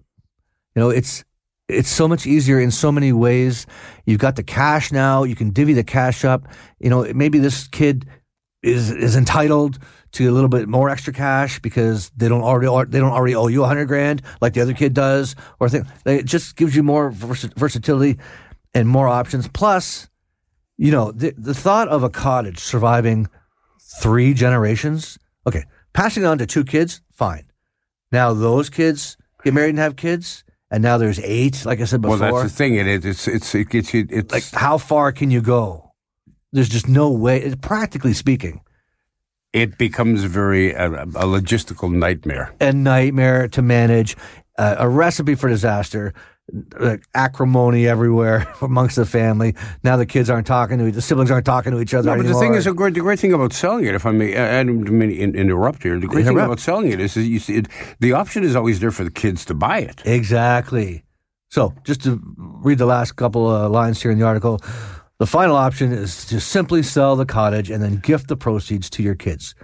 [0.76, 1.24] You know, it's
[1.68, 3.66] it's so much easier in so many ways.
[4.06, 5.24] You've got the cash now.
[5.24, 6.46] You can divvy the cash up.
[6.78, 8.06] You know, maybe this kid
[8.62, 9.78] is is entitled
[10.12, 13.48] to a little bit more extra cash because they don't already they don't already owe
[13.48, 16.82] you a hundred grand like the other kid does, or think it just gives you
[16.82, 18.18] more vers- versatility
[18.74, 19.48] and more options.
[19.48, 20.08] Plus,
[20.76, 23.28] you know, the the thought of a cottage surviving
[24.00, 25.18] three generations.
[25.46, 27.44] Okay, passing on to two kids, fine.
[28.12, 31.64] Now those kids get married and have kids, and now there's eight.
[31.64, 32.74] Like I said well, before, that's the thing.
[32.76, 33.04] It is.
[33.04, 34.06] It's, it's, it gets you.
[34.08, 35.81] It's like how far can you go?
[36.52, 37.54] There's just no way.
[37.60, 38.60] Practically speaking,
[39.52, 42.54] it becomes very uh, a logistical nightmare.
[42.60, 44.16] A nightmare to manage,
[44.58, 46.14] uh, a recipe for disaster.
[46.78, 49.54] Like acrimony everywhere amongst the family.
[49.84, 52.16] Now the kids aren't talking to each, the siblings aren't talking to each other No,
[52.16, 52.40] but anymore.
[52.42, 54.64] the thing is, the great, the great thing about selling it, if I may, I
[54.64, 55.98] don't mean in- interrupt here.
[56.00, 57.68] The great thing about selling it is, that you see, it,
[58.00, 60.02] the option is always there for the kids to buy it.
[60.04, 61.04] Exactly.
[61.48, 64.60] So, just to read the last couple of lines here in the article,
[65.22, 69.04] the final option is to simply sell the cottage and then gift the proceeds to
[69.04, 69.54] your kids.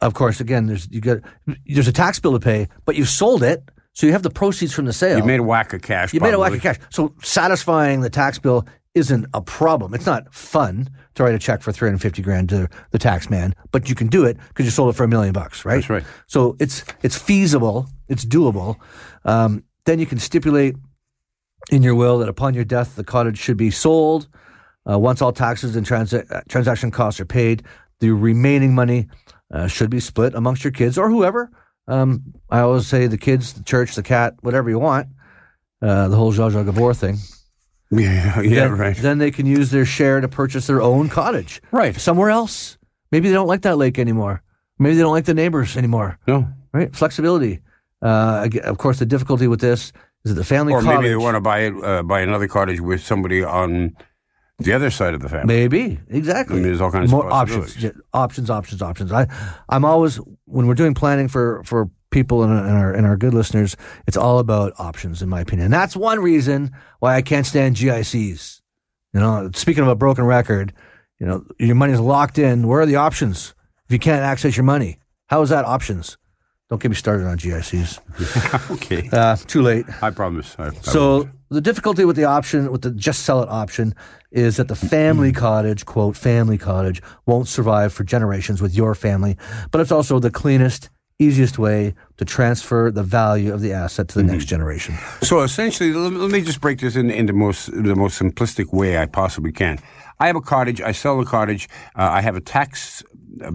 [0.00, 1.22] Of course, again, there's you get
[1.66, 4.72] there's a tax bill to pay, but you've sold it, so you have the proceeds
[4.72, 5.18] from the sale.
[5.18, 6.14] You made a whack of cash.
[6.14, 6.70] You made a whack probably.
[6.70, 6.86] of cash.
[6.88, 9.92] So satisfying the tax bill isn't a problem.
[9.92, 13.90] It's not fun to write a check for 350 grand to the tax man, but
[13.90, 15.74] you can do it because you sold it for a million bucks, right?
[15.74, 16.04] That's right.
[16.28, 18.76] So it's it's feasible, it's doable.
[19.26, 20.76] Um, then you can stipulate
[21.70, 24.28] in your will that upon your death the cottage should be sold.
[24.88, 27.62] Uh, once all taxes and transa- uh, transaction costs are paid,
[28.00, 29.06] the remaining money
[29.52, 31.50] uh, should be split amongst your kids or whoever.
[31.88, 35.08] Um, I always say the kids, the church, the cat, whatever you want.
[35.82, 37.16] Uh, the whole Zsa Zsa Gabor thing.
[37.90, 38.96] Yeah, yeah, then, right.
[38.96, 41.62] Then they can use their share to purchase their own cottage.
[41.70, 41.94] Right.
[41.94, 42.76] Somewhere else.
[43.12, 44.42] Maybe they don't like that lake anymore.
[44.80, 46.18] Maybe they don't like the neighbors anymore.
[46.26, 46.48] No.
[46.72, 46.96] Right?
[46.96, 47.60] Flexibility.
[48.02, 49.92] Uh, of course, the difficulty with this
[50.24, 50.96] is that the family Or cottage.
[51.02, 53.94] maybe they want to buy it, uh, buy another cottage with somebody on
[54.58, 55.46] the other side of the family.
[55.54, 56.54] Maybe exactly.
[56.54, 57.82] I mean, there's all kinds of options.
[57.82, 59.12] Yeah, options, options, options.
[59.12, 59.26] I,
[59.68, 63.34] I'm always when we're doing planning for for people and, and our and our good
[63.34, 65.66] listeners, it's all about options, in my opinion.
[65.66, 68.60] And that's one reason why I can't stand GICs.
[69.12, 70.72] You know, speaking of a broken record,
[71.18, 72.66] you know, your money's locked in.
[72.66, 73.54] Where are the options
[73.86, 74.98] if you can't access your money?
[75.26, 76.16] How is that options?
[76.70, 77.98] Don't get me started on GICs.
[78.70, 79.08] Okay.
[79.12, 79.84] Uh, too late.
[80.02, 80.56] I promise.
[80.58, 83.94] I, I So the difficulty with the option, with the just sell it option,
[84.30, 89.36] is that the family cottage, quote, family cottage, won't survive for generations with your family.
[89.70, 94.18] But it's also the cleanest, easiest way to transfer the value of the asset to
[94.18, 94.96] the next generation.
[95.22, 98.98] So essentially, let, me just break this in, in the most the most simplistic way
[98.98, 99.78] I possibly can.
[100.20, 100.80] I have a cottage.
[100.80, 101.68] I sell the cottage.
[101.96, 103.02] Uh, I have a tax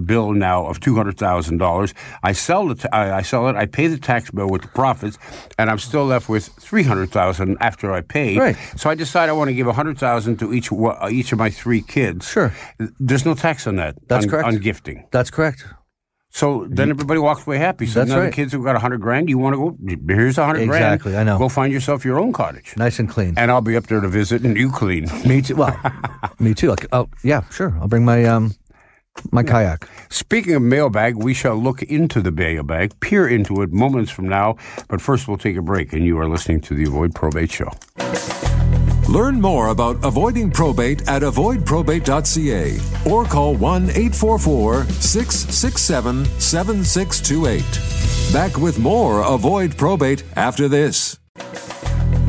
[0.05, 1.93] bill now of two hundred thousand dollars.
[2.23, 3.55] I sell the t- I, I sell it.
[3.55, 5.17] I pay the tax bill with the profits,
[5.57, 8.37] and I'm still left with three hundred thousand after I pay.
[8.37, 8.57] Right.
[8.77, 11.39] So I decide I want to give a hundred thousand to each uh, each of
[11.39, 12.29] my three kids.
[12.29, 12.53] Sure.
[12.99, 13.95] There's no tax on that.
[14.07, 14.47] That's on, correct.
[14.47, 15.07] on gifting.
[15.11, 15.65] That's correct.
[16.31, 17.87] So then everybody walks away happy.
[17.87, 18.33] So That's now the right.
[18.33, 19.95] kids who've got a hundred grand, you want to go?
[20.13, 20.85] Here's a hundred grand.
[20.85, 21.39] Exactly, I know.
[21.39, 22.75] Go find yourself your own cottage.
[22.77, 23.33] Nice and clean.
[23.35, 25.07] And I'll be up there to visit, and you clean.
[25.25, 25.55] me too.
[25.55, 25.77] Well,
[26.39, 26.69] me too.
[26.69, 27.75] Like, oh, yeah, sure.
[27.81, 28.53] I'll bring my um
[29.32, 29.88] my kayak.
[30.10, 34.58] Speaking of mailbag, we shall look into the mailbag, peer into it moments from now.
[34.88, 37.71] But first, we'll take a break, and you are listening to the Avoid Probate Show.
[39.10, 48.32] Learn more about avoiding probate at avoidprobate.ca or call 1 844 667 7628.
[48.32, 51.17] Back with more Avoid Probate after this.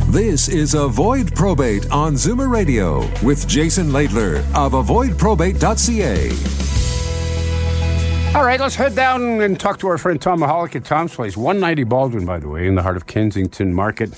[0.09, 6.80] This is Avoid Probate on Zoomer Radio with Jason Laidler of avoidprobate.ca.
[8.33, 11.37] All right, let's head down and talk to our friend Tom Mihalik at Tom's Place,
[11.37, 14.11] 190 Baldwin, by the way, in the heart of Kensington Market.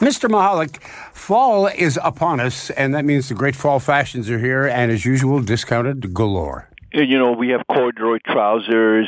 [0.00, 0.28] Mr.
[0.28, 4.90] Mihalik, fall is upon us, and that means the great fall fashions are here, and
[4.90, 6.70] as usual, discounted galore.
[6.92, 9.06] you know, we have corduroy trousers,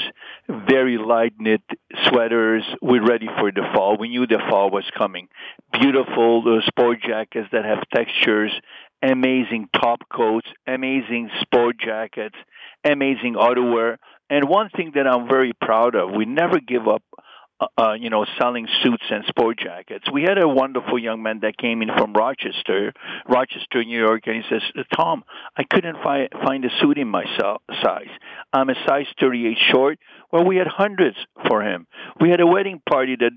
[0.49, 1.63] very light knit
[2.07, 2.63] sweaters.
[2.81, 3.97] We're ready for the fall.
[3.99, 5.27] We knew the fall was coming.
[5.73, 8.53] Beautiful uh, sport jackets that have textures,
[9.03, 12.37] amazing top coats, amazing sport jackets,
[12.85, 13.97] amazing outerwear.
[14.33, 17.03] And one thing that I'm very proud of, we never give up
[17.61, 20.07] uh, uh, you know, selling suits and sport jackets.
[20.11, 22.95] We had a wonderful young man that came in from Rochester,
[23.29, 24.63] Rochester, New York, and he says,
[24.97, 25.23] "Tom,
[25.55, 28.15] I couldn't find find a suit in my si- size.
[28.55, 29.99] I'm a size 38 short."
[30.33, 31.87] Well, we had hundreds for him.
[32.19, 33.33] We had a wedding party that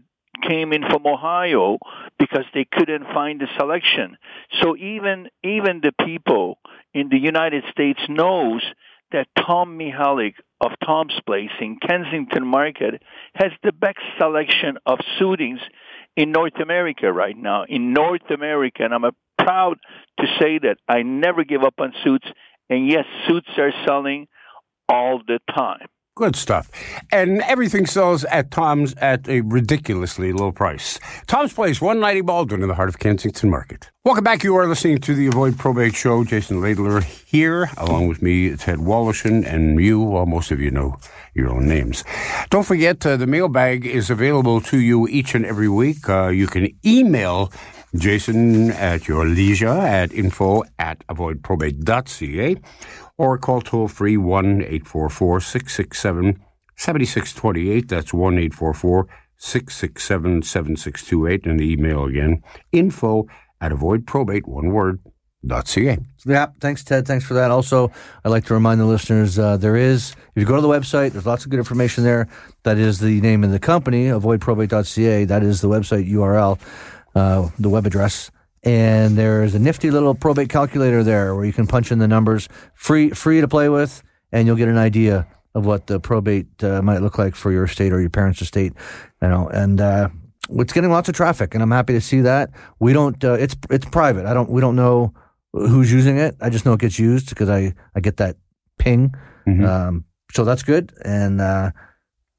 [0.48, 1.78] came in from Ohio
[2.18, 4.18] because they couldn't find the selection.
[4.62, 6.58] So even even the people
[6.94, 8.64] in the United States knows
[9.16, 13.02] that Tom Mihalik of Tom's Place in Kensington Market
[13.34, 15.60] has the best selection of suitings
[16.18, 17.64] in North America right now.
[17.68, 19.78] In North America, and I'm proud
[20.20, 22.28] to say that I never give up on suits.
[22.70, 24.28] And yes, suits are selling
[24.90, 25.88] all the time.
[26.18, 26.72] Good stuff.
[27.12, 30.98] And everything sells at Tom's at a ridiculously low price.
[31.28, 33.92] Tom's Place, 190 Baldwin in the heart of Kensington Market.
[34.06, 34.42] Welcome back.
[34.42, 36.24] You are listening to the Avoid Probate Show.
[36.24, 40.02] Jason Laidler here, along with me, Ted Woloshyn, and you.
[40.02, 40.98] Well, most of you know
[41.34, 42.06] your own names.
[42.50, 46.08] Don't forget, uh, the mailbag is available to you each and every week.
[46.08, 47.52] Uh, you can email
[47.98, 52.56] Jason at your leisure at info at avoidprobate.ca
[53.18, 56.44] or call toll free 1 844 667
[56.76, 57.88] 7628.
[57.88, 61.46] That's 1 844 667 7628.
[61.46, 63.28] And the email again info
[63.62, 65.00] at avoidprobate, one word,
[65.48, 65.98] .ca.
[66.26, 67.06] Yeah, thanks, Ted.
[67.06, 67.52] Thanks for that.
[67.52, 67.92] Also,
[68.24, 71.12] I'd like to remind the listeners uh, there is, if you go to the website,
[71.12, 72.28] there's lots of good information there.
[72.64, 75.26] That is the name of the company, avoidprobate.ca.
[75.26, 76.60] That is the website URL,
[77.16, 78.32] uh, the web address.
[78.64, 82.50] And there's a nifty little probate calculator there where you can punch in the numbers,
[82.74, 84.02] free free to play with,
[84.32, 87.66] and you'll get an idea of what the probate uh, might look like for your
[87.66, 88.74] estate or your parents' estate.
[89.22, 90.10] You know, and uh,
[90.50, 92.50] it's getting lots of traffic, and I'm happy to see that.
[92.80, 93.24] We don't.
[93.24, 94.26] Uh, it's it's private.
[94.26, 94.50] I don't.
[94.50, 95.14] We don't know
[95.54, 96.36] who's using it.
[96.42, 98.36] I just know it gets used because I, I get that
[98.78, 99.14] ping.
[99.48, 99.66] Mm-hmm.
[99.66, 100.92] Um, so that's good.
[101.04, 101.72] And uh,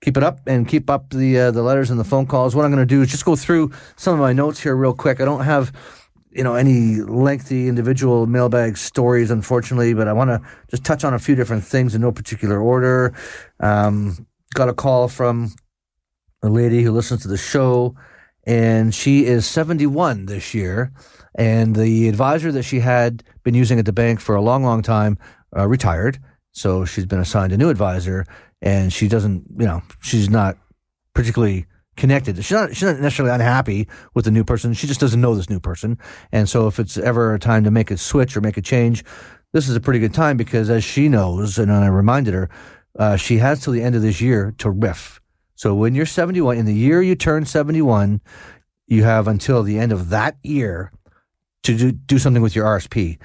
[0.02, 2.54] keep it up and keep up the uh, the letters and the phone calls.
[2.54, 4.94] What I'm going to do is just go through some of my notes here real
[4.94, 5.20] quick.
[5.20, 5.72] I don't have
[6.30, 10.40] you know any lengthy individual mailbag stories, unfortunately, but I want to
[10.70, 13.14] just touch on a few different things in no particular order.
[13.60, 15.52] Um, got a call from
[16.42, 17.94] a lady who listens to the show,
[18.46, 20.92] and she is 71 this year
[21.36, 24.82] and the advisor that she had been using at the bank for a long, long
[24.82, 25.18] time
[25.56, 26.18] uh, retired.
[26.52, 28.26] So she's been assigned a new advisor,
[28.62, 30.56] and she doesn't, you know, she's not
[31.14, 32.36] particularly connected.
[32.36, 34.74] She's not, she's not necessarily unhappy with the new person.
[34.74, 35.98] She just doesn't know this new person.
[36.32, 39.04] And so if it's ever a time to make a switch or make a change,
[39.52, 42.50] this is a pretty good time because as she knows, and I reminded her,
[42.98, 45.20] uh, she has till the end of this year to riff.
[45.54, 48.20] So when you're 71, in the year you turn 71,
[48.86, 50.92] you have until the end of that year
[51.62, 53.18] to do, do something with your RSP.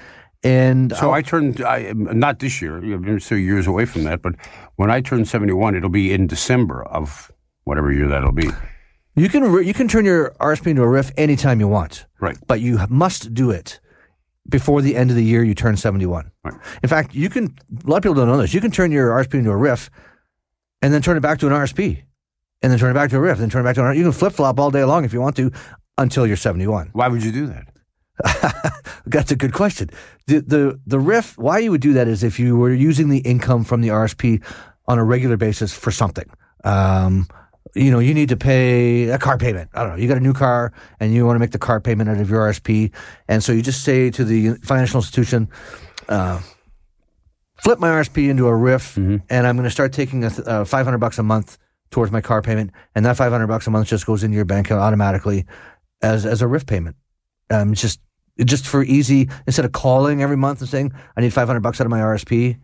[0.44, 4.22] And so I'll, i turned, I, not this year, I'm still years away from that,
[4.22, 4.36] but
[4.76, 7.32] when I turn 71, it'll be in December of
[7.64, 8.50] whatever year that'll be.
[9.16, 12.38] You can you can turn your RSP into a RRIF anytime you want, right?
[12.48, 13.82] But you must do it
[14.48, 16.32] before the end of the year you turn 71.
[16.44, 16.54] Right.
[16.82, 17.56] In fact, you can.
[17.86, 18.54] A lot of people don't know this.
[18.54, 19.90] You can turn your RSP into a RRIF,
[20.82, 22.04] and then turn it back to an RSP,
[22.62, 23.98] and then turn it back to a RRIF, and then turn it back to an.
[23.98, 25.52] You can flip flop all day long if you want to,
[25.98, 26.92] until you're 71.
[26.94, 27.68] Why would you do that?
[29.06, 29.90] That's a good question.
[30.28, 33.20] The, the the RRIF, why you would do that is if you were using the
[33.20, 34.44] income from the RSP
[34.88, 36.30] on a regular basis for something.
[36.64, 37.28] Um,
[37.76, 39.70] you know, you need to pay a car payment.
[39.74, 40.02] I don't know.
[40.02, 42.30] You got a new car and you want to make the car payment out of
[42.30, 42.92] your RSP,
[43.28, 45.50] and so you just say to the financial institution,
[46.10, 46.42] uh,
[47.58, 49.18] "Flip my RSP into a RRIF, mm-hmm.
[49.30, 51.58] and I'm going to start taking a, uh, 500 bucks a month
[51.92, 54.68] towards my car payment, and that 500 bucks a month just goes into your bank
[54.68, 55.46] account automatically
[56.02, 56.98] as as a RRIF payment."
[57.50, 58.00] Um, just
[58.46, 61.86] just for easy instead of calling every month and saying I need 500 bucks out
[61.86, 62.58] of my RSP,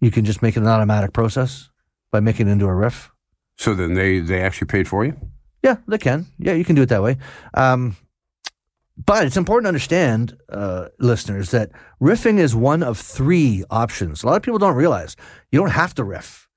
[0.00, 1.70] you can just make it an automatic process
[2.12, 3.08] by making it into a RRIF.
[3.56, 5.16] So then they they actually paid for you.
[5.62, 6.26] Yeah, they can.
[6.38, 7.16] Yeah, you can do it that way.
[7.54, 7.96] Um,
[9.02, 11.70] but it's important to understand, uh, listeners, that
[12.00, 14.22] riffing is one of three options.
[14.22, 15.16] A lot of people don't realize
[15.50, 16.48] you don't have to riff.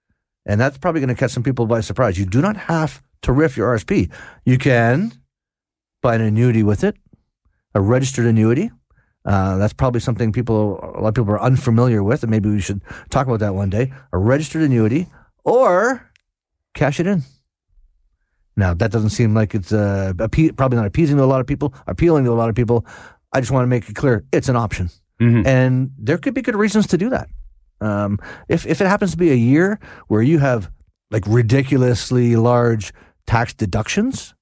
[0.46, 2.18] And that's probably going to catch some people by surprise.
[2.18, 4.12] You do not have to riff your RSP.
[4.46, 5.14] You can
[6.02, 6.96] buy an annuity with it
[7.78, 8.72] a registered annuity.
[9.24, 12.60] Uh, that's probably something people, a lot of people are unfamiliar with, and maybe we
[12.60, 13.94] should talk about that one day.
[14.14, 15.06] A registered annuity,
[15.44, 16.10] or
[16.74, 17.22] cash it in.
[18.56, 21.46] Now that doesn't seem like it's uh, appe- probably not appeasing to a lot of
[21.46, 22.86] people, appealing to a lot of people.
[23.32, 24.90] I just want to make it clear it's an option,
[25.22, 25.46] mm-hmm.
[25.46, 27.30] and there could be good reasons to do that.
[27.80, 28.18] Um,
[28.50, 30.72] if if it happens to be a year where you have
[31.12, 32.92] like ridiculously large
[33.28, 34.34] tax deductions,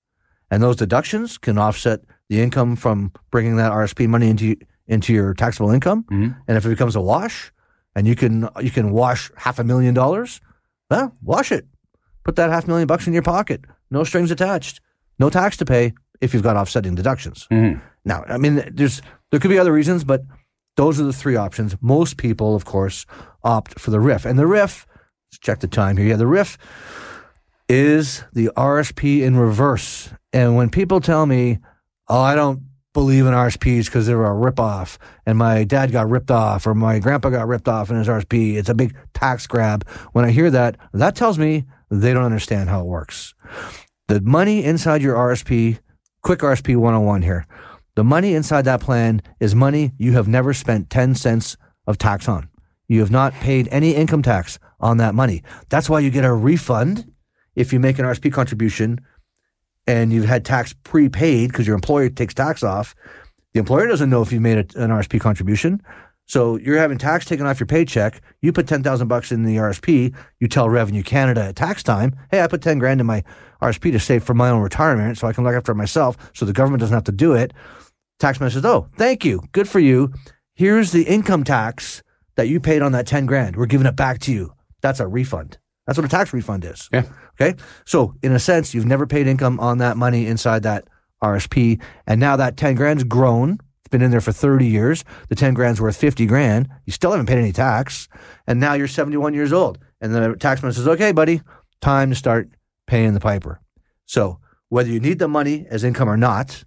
[0.49, 1.99] and those deductions can offset
[2.30, 4.55] the income from bringing that RSP money into
[4.88, 6.39] into your taxable income, mm-hmm.
[6.47, 7.51] and if it becomes a wash,
[7.95, 10.41] and you can you can wash half a million dollars,
[10.89, 11.65] well, wash it.
[12.23, 14.82] Put that half million bucks in your pocket, no strings attached,
[15.19, 17.47] no tax to pay if you've got offsetting deductions.
[17.51, 17.80] Mm-hmm.
[18.03, 19.01] Now, I mean, there's
[19.32, 20.21] there could be other reasons, but
[20.76, 21.76] those are the three options.
[21.82, 23.05] Most people, of course,
[23.43, 24.86] opt for the RRIF, and the RRIF.
[25.32, 26.07] Let's check the time here.
[26.07, 26.57] Yeah, the RRIF
[27.67, 30.09] is the RSP in reverse.
[30.34, 31.59] And when people tell me
[32.08, 32.62] oh, I don't
[32.93, 36.99] believe in RSPs because they're a ripoff, and my dad got ripped off, or my
[36.99, 38.56] grandpa got ripped off in his RSP.
[38.56, 39.88] It's a big tax grab.
[40.14, 43.34] When I hear that, that tells me they don't understand how it works.
[44.08, 45.80] The money inside your RSP,
[46.22, 47.45] quick RSP 101 here.
[47.95, 52.28] The money inside that plan is money you have never spent 10 cents of tax
[52.28, 52.49] on.
[52.88, 55.43] You have not paid any income tax on that money.
[55.70, 57.12] That's why you get a refund
[57.56, 58.99] if you make an RSP contribution
[59.88, 62.95] and you've had tax prepaid because your employer takes tax off,
[63.53, 65.81] the employer doesn't know if you've made a, an RSP contribution.
[66.27, 68.21] So you're having tax taken off your paycheck.
[68.41, 70.15] You put ten thousand bucks in the RSP.
[70.39, 73.23] You tell Revenue Canada at tax time, "Hey, I put ten grand in my
[73.61, 76.53] RSP to save for my own retirement, so I can look after myself, so the
[76.53, 77.53] government doesn't have to do it."
[78.19, 80.11] Taxman says, "Oh, thank you, good for you.
[80.55, 82.01] Here's the income tax
[82.36, 83.55] that you paid on that 10 grand.
[83.55, 84.53] We're giving it back to you.
[84.81, 85.57] That's a refund.
[85.86, 86.89] That's what a tax refund is.
[86.91, 87.03] Yeah.
[87.39, 87.57] Okay.
[87.86, 90.88] So in a sense, you've never paid income on that money inside that
[91.21, 91.81] RSP.
[92.07, 93.59] And now that 10 grand's grown.
[93.81, 95.03] It's been in there for 30 years.
[95.29, 96.69] The 10 grand's worth 50 grand.
[96.86, 98.07] You still haven't paid any tax.
[98.47, 99.77] And now you're 71 years old.
[100.01, 101.41] And the taxman says, okay, buddy,
[101.81, 102.49] time to start
[102.88, 103.59] paying the piper.
[104.05, 106.63] So whether you need the money as income or not,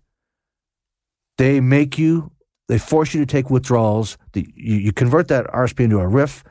[1.39, 2.31] they make you,
[2.69, 4.17] they force you to take withdrawals.
[4.33, 6.43] The, you, you convert that RSP into a RRIF.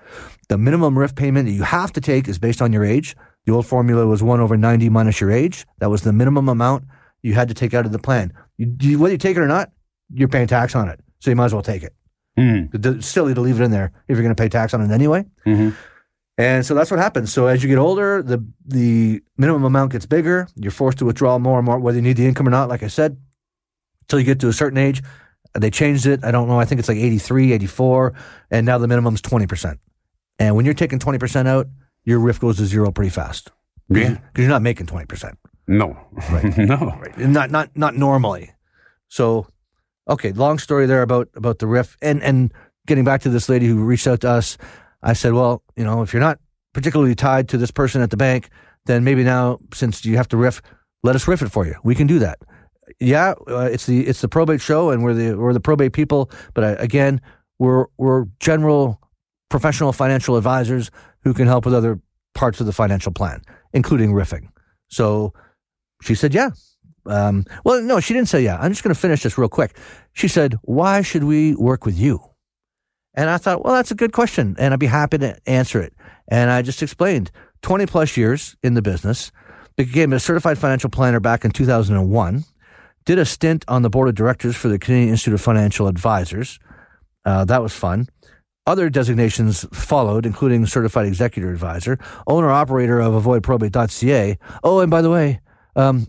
[0.49, 3.15] The minimum RRIF payment that you have to take is based on your age.
[3.47, 5.65] The old formula was 1 over 90 minus your age.
[5.79, 6.83] That was the minimum amount
[7.23, 8.33] you had to take out of the plan.
[8.57, 9.71] You, you, whether you take it or not,
[10.13, 10.99] you're paying tax on it.
[11.19, 11.95] So you might as well take it.
[12.37, 12.85] Mm.
[12.97, 14.93] It's silly to leave it in there if you're going to pay tax on it
[14.93, 15.25] anyway.
[15.45, 15.73] Mhm.
[16.37, 17.31] And so that's what happens.
[17.33, 20.47] So as you get older, the the minimum amount gets bigger.
[20.55, 22.67] You're forced to withdraw more and more, whether you need the income or not.
[22.69, 23.17] Like I said,
[24.01, 25.01] until you get to a certain age,
[25.57, 26.23] they changed it.
[26.23, 26.59] I don't know.
[26.59, 28.13] I think it's like 83, 84,
[28.51, 29.79] and now the minimum's 20 percent.
[30.37, 31.67] And when you're taking 20 percent out,
[32.07, 33.51] your riff goes to zero pretty fast.
[33.89, 34.09] Yeah.
[34.09, 35.37] because you're not making 20 percent.
[35.67, 35.97] No.
[36.57, 37.01] no.
[37.17, 38.51] Not not not normally.
[39.09, 39.47] So,
[40.09, 42.53] okay, long story there about about the riff and and
[42.87, 44.57] getting back to this lady who reached out to us.
[45.03, 46.39] I said, well, you know, if you're not
[46.73, 48.49] particularly tied to this person at the bank,
[48.85, 50.61] then maybe now since you have to riff,
[51.03, 51.75] let us riff it for you.
[51.83, 52.39] We can do that.
[52.99, 56.31] Yeah, uh, it's the it's the probate show, and we're the we're the probate people.
[56.53, 57.19] But uh, again,
[57.59, 59.01] we're we're general
[59.49, 60.89] professional financial advisors
[61.23, 61.99] who can help with other
[62.33, 63.41] parts of the financial plan,
[63.73, 64.49] including riffing.
[64.87, 65.33] So
[66.01, 66.51] she said, yeah.
[67.05, 68.57] Um, well, no, she didn't say yeah.
[68.59, 69.77] I'm just going to finish this real quick.
[70.13, 72.21] She said, why should we work with you?
[73.13, 75.93] And I thought, well, that's a good question, and I'd be happy to answer it.
[76.27, 77.31] And I just explained
[77.63, 79.31] 20 plus years in the business,
[79.75, 82.43] became a certified financial planner back in 2001,
[83.05, 86.59] did a stint on the board of directors for the Canadian Institute of Financial Advisors.
[87.25, 88.07] Uh, that was fun.
[88.67, 91.97] Other designations followed, including certified executor advisor,
[92.27, 94.37] owner operator of avoidprobate.ca.
[94.61, 95.39] Oh, and by the way,
[95.77, 96.07] um,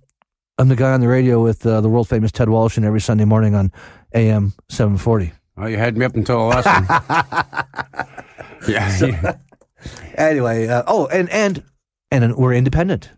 [0.58, 3.24] I'm the guy on the radio with uh, the world famous Ted Woloshyn every Sunday
[3.24, 3.70] morning on
[4.12, 5.32] AM 740.
[5.56, 8.08] Well, you had me up until last one.
[8.68, 9.36] yeah.
[10.16, 11.62] Anyway, uh, oh, and and
[12.10, 13.10] and we're independent.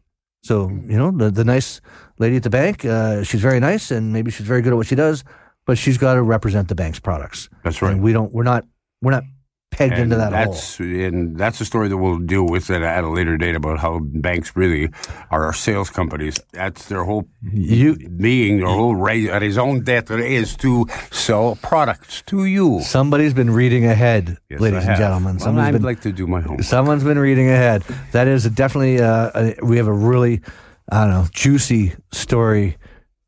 [0.42, 1.80] So you know the the nice
[2.18, 4.86] lady at the bank, uh, she's very nice, and maybe she's very good at what
[4.86, 5.24] she does,
[5.66, 7.48] but she's got to represent the bank's products.
[7.64, 7.92] That's right.
[7.92, 8.32] And we don't.
[8.32, 8.66] We're not.
[9.02, 9.24] We're not
[9.70, 10.52] pegged And into that hole.
[10.52, 13.78] that's and that's a story that we'll deal with at, at a later date about
[13.78, 14.90] how banks really
[15.30, 16.40] are our sales companies.
[16.52, 22.44] That's their whole You- being, their whole ra- raison d'être is to sell products to
[22.46, 22.80] you.
[22.82, 25.36] Somebody's been reading ahead, Yes, ladies and gentlemen.
[25.38, 26.64] Well, I'd been like to do my homework.
[26.64, 27.82] Someone's been reading ahead.
[28.12, 29.00] That is definitely.
[29.00, 30.42] Uh, a, we have a really,
[30.90, 32.76] I don't know, juicy story.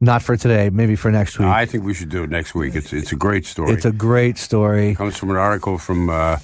[0.02, 1.46] Not for today, maybe for next week.
[1.46, 2.74] I think we should do it next week.
[2.74, 3.72] It's it's a great story.
[3.72, 4.88] it's a great story.
[4.90, 6.38] It comes from an article from uh,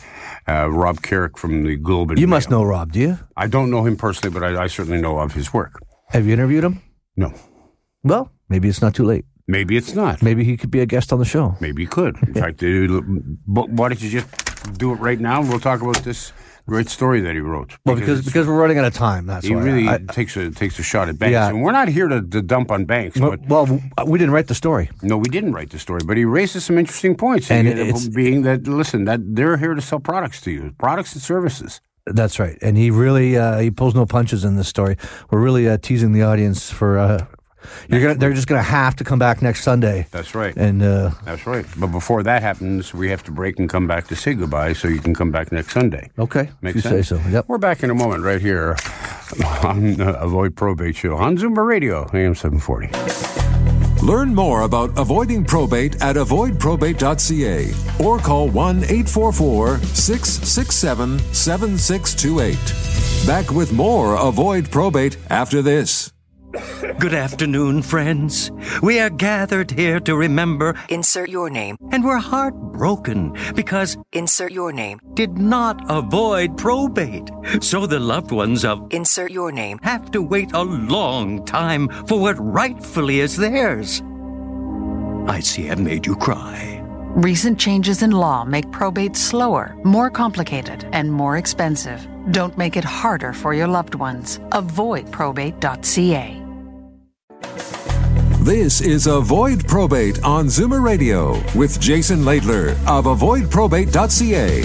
[0.46, 2.11] uh, Rob Carrick from the Globe.
[2.12, 3.18] and You must know Rob, do you?
[3.36, 5.80] I don't know him personally, but I, I certainly know of his work.
[6.11, 6.80] Have you interviewed him?
[7.16, 7.32] No,
[8.04, 9.24] Well, maybe it's not too late.
[9.48, 10.22] maybe it's not.
[10.22, 11.56] Maybe he could be a guest on the show.
[11.61, 12.14] Maybe he could.
[12.28, 14.28] In fact, why don't you just
[14.78, 15.40] do it right now?
[15.40, 16.32] and We'll talk about this
[16.68, 17.70] great story that he wrote.
[17.84, 19.26] Well, because because we're running out of time.
[19.26, 19.62] That's he why.
[19.62, 21.48] really I- takes a takes a shot at banks, Yeah.
[21.48, 23.18] and we're not here to, to dump on banks.
[23.18, 23.66] well, But well,
[24.06, 24.90] we didn't write the story.
[25.02, 27.50] no, we didn't write the story, but he raises some interesting points.
[27.50, 31.12] And He- it's- being that listen, that they're here to sell products to you, products
[31.14, 31.80] and services.
[32.06, 32.56] That's right.
[32.62, 34.96] And he really uh, he pulls no punches in this story.
[35.30, 36.98] We're really uh, teasing the audience for.
[36.98, 37.26] Uh,
[37.88, 38.14] you're gonna.
[38.14, 40.06] They're just gonna have to come back next Sunday.
[40.11, 40.54] That's right.
[40.56, 41.66] And uh, That's right.
[41.76, 44.88] But before that happens, we have to break and come back to say goodbye so
[44.88, 46.11] you can come back next Sunday.
[46.18, 47.09] okay, Makes if you sense.
[47.09, 47.28] say so.
[47.30, 47.44] Yep.
[47.48, 48.76] We're back in a moment right here
[49.64, 52.88] on uh, Avoid Probate Show on Zoomer Radio, AM 740.
[54.06, 63.26] Learn more about avoiding probate at avoidprobate.ca or call 1 844 667 7628.
[63.26, 66.12] Back with more Avoid Probate after this.
[66.98, 68.50] Good afternoon, friends.
[68.82, 71.76] We are gathered here to remember, Insert your name.
[71.92, 75.00] and we're heartbroken because Insert your name.
[75.14, 77.30] did not avoid probate.
[77.61, 79.78] So the loved ones of Insert your name.
[79.82, 84.02] have to wait a long time for what rightfully is theirs.
[85.28, 86.82] I see I've made you cry.
[87.14, 92.06] Recent changes in law make probate slower, more complicated, and more expensive.
[92.32, 94.40] Don't make it harder for your loved ones.
[94.52, 96.44] Avoid probate.ca.
[98.49, 104.62] This is Avoid Probate on Zoomer Radio with Jason Laidler of avoidprobate.ca.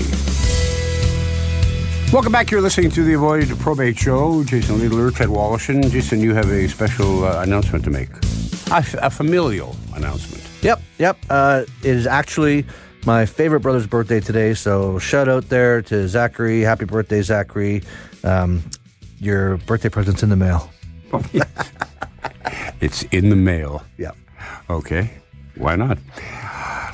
[2.13, 2.49] Welcome back.
[2.49, 4.45] You're listening to the Avoid Probate Show.
[4.45, 5.91] Jason Laidler, Ted Woloshyn.
[5.91, 8.07] Jason, you have a special uh, announcement to make.
[8.71, 10.47] A, f- a familial announcement.
[10.63, 11.17] Yep, yep.
[11.29, 12.65] Uh, it is actually
[13.05, 14.53] my favorite brother's birthday today.
[14.53, 16.61] So shout out there to Zachary.
[16.61, 17.83] Happy birthday, Zachary.
[18.23, 18.63] Um,
[19.19, 20.71] your birthday present's in the mail.
[22.83, 23.83] It's in the mail.
[23.97, 24.11] Yeah.
[24.69, 25.09] Okay.
[25.55, 25.97] Why not?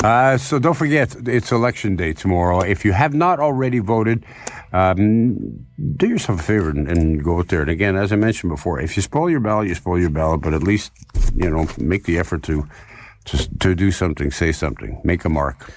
[0.03, 2.59] Uh, so don't forget, it's election day tomorrow.
[2.59, 4.23] If you have not already voted,
[4.71, 5.65] um,
[5.95, 7.61] do yourself a favor and, and, go out there.
[7.61, 10.41] And again, as I mentioned before, if you spoil your ballot, you spoil your ballot.
[10.41, 10.91] But at least
[11.35, 12.67] you know make the effort to
[13.25, 15.71] to, to do something, say something, make a mark.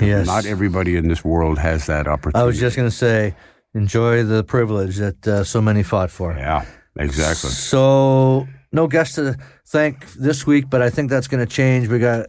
[0.00, 0.26] Yes.
[0.26, 2.38] Not everybody in this world has that opportunity.
[2.38, 3.34] I was just going to say,
[3.74, 6.34] enjoy the privilege that uh, so many fought for.
[6.34, 6.64] Yeah,
[6.96, 7.50] exactly.
[7.50, 11.88] So no guests to thank this week, but I think that's going to change.
[11.88, 12.26] We got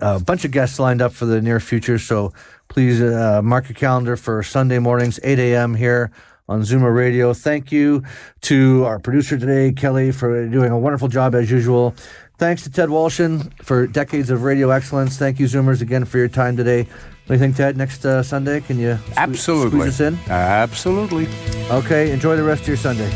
[0.00, 2.32] a bunch of guests lined up for the near future, so
[2.68, 5.74] please uh, mark your calendar for Sunday mornings, 8 a.m.
[5.74, 6.10] here
[6.48, 7.32] on Zoomer Radio.
[7.32, 8.02] Thank you
[8.42, 11.94] to our producer today, Kelly, for doing a wonderful job as usual.
[12.36, 15.16] Thanks to Ted Woloshyn for decades of radio excellence.
[15.16, 16.82] Thank you, Zoomers, again for your time today.
[16.82, 17.76] What do you think, Ted?
[17.76, 19.80] Next uh, Sunday, can you sque- Absolutely.
[19.80, 20.18] squeeze us in?
[20.30, 21.28] Absolutely.
[21.70, 23.10] Okay, enjoy the rest of your Sunday.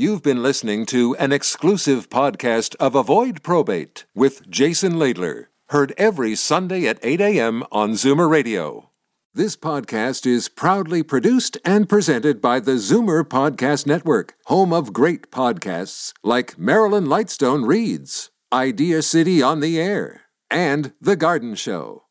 [0.00, 6.36] You've been listening to an exclusive podcast of Avoid Probate with Jason Laidler, heard every
[6.36, 7.64] Sunday at 8 a.m.
[7.72, 8.90] on Zoomer Radio.
[9.34, 15.32] This podcast is proudly produced and presented by the Zoomer Podcast Network, home of great
[15.32, 22.04] podcasts like Marilyn Lightstone Reads, IdeaCity on the Air, and The Garden Show.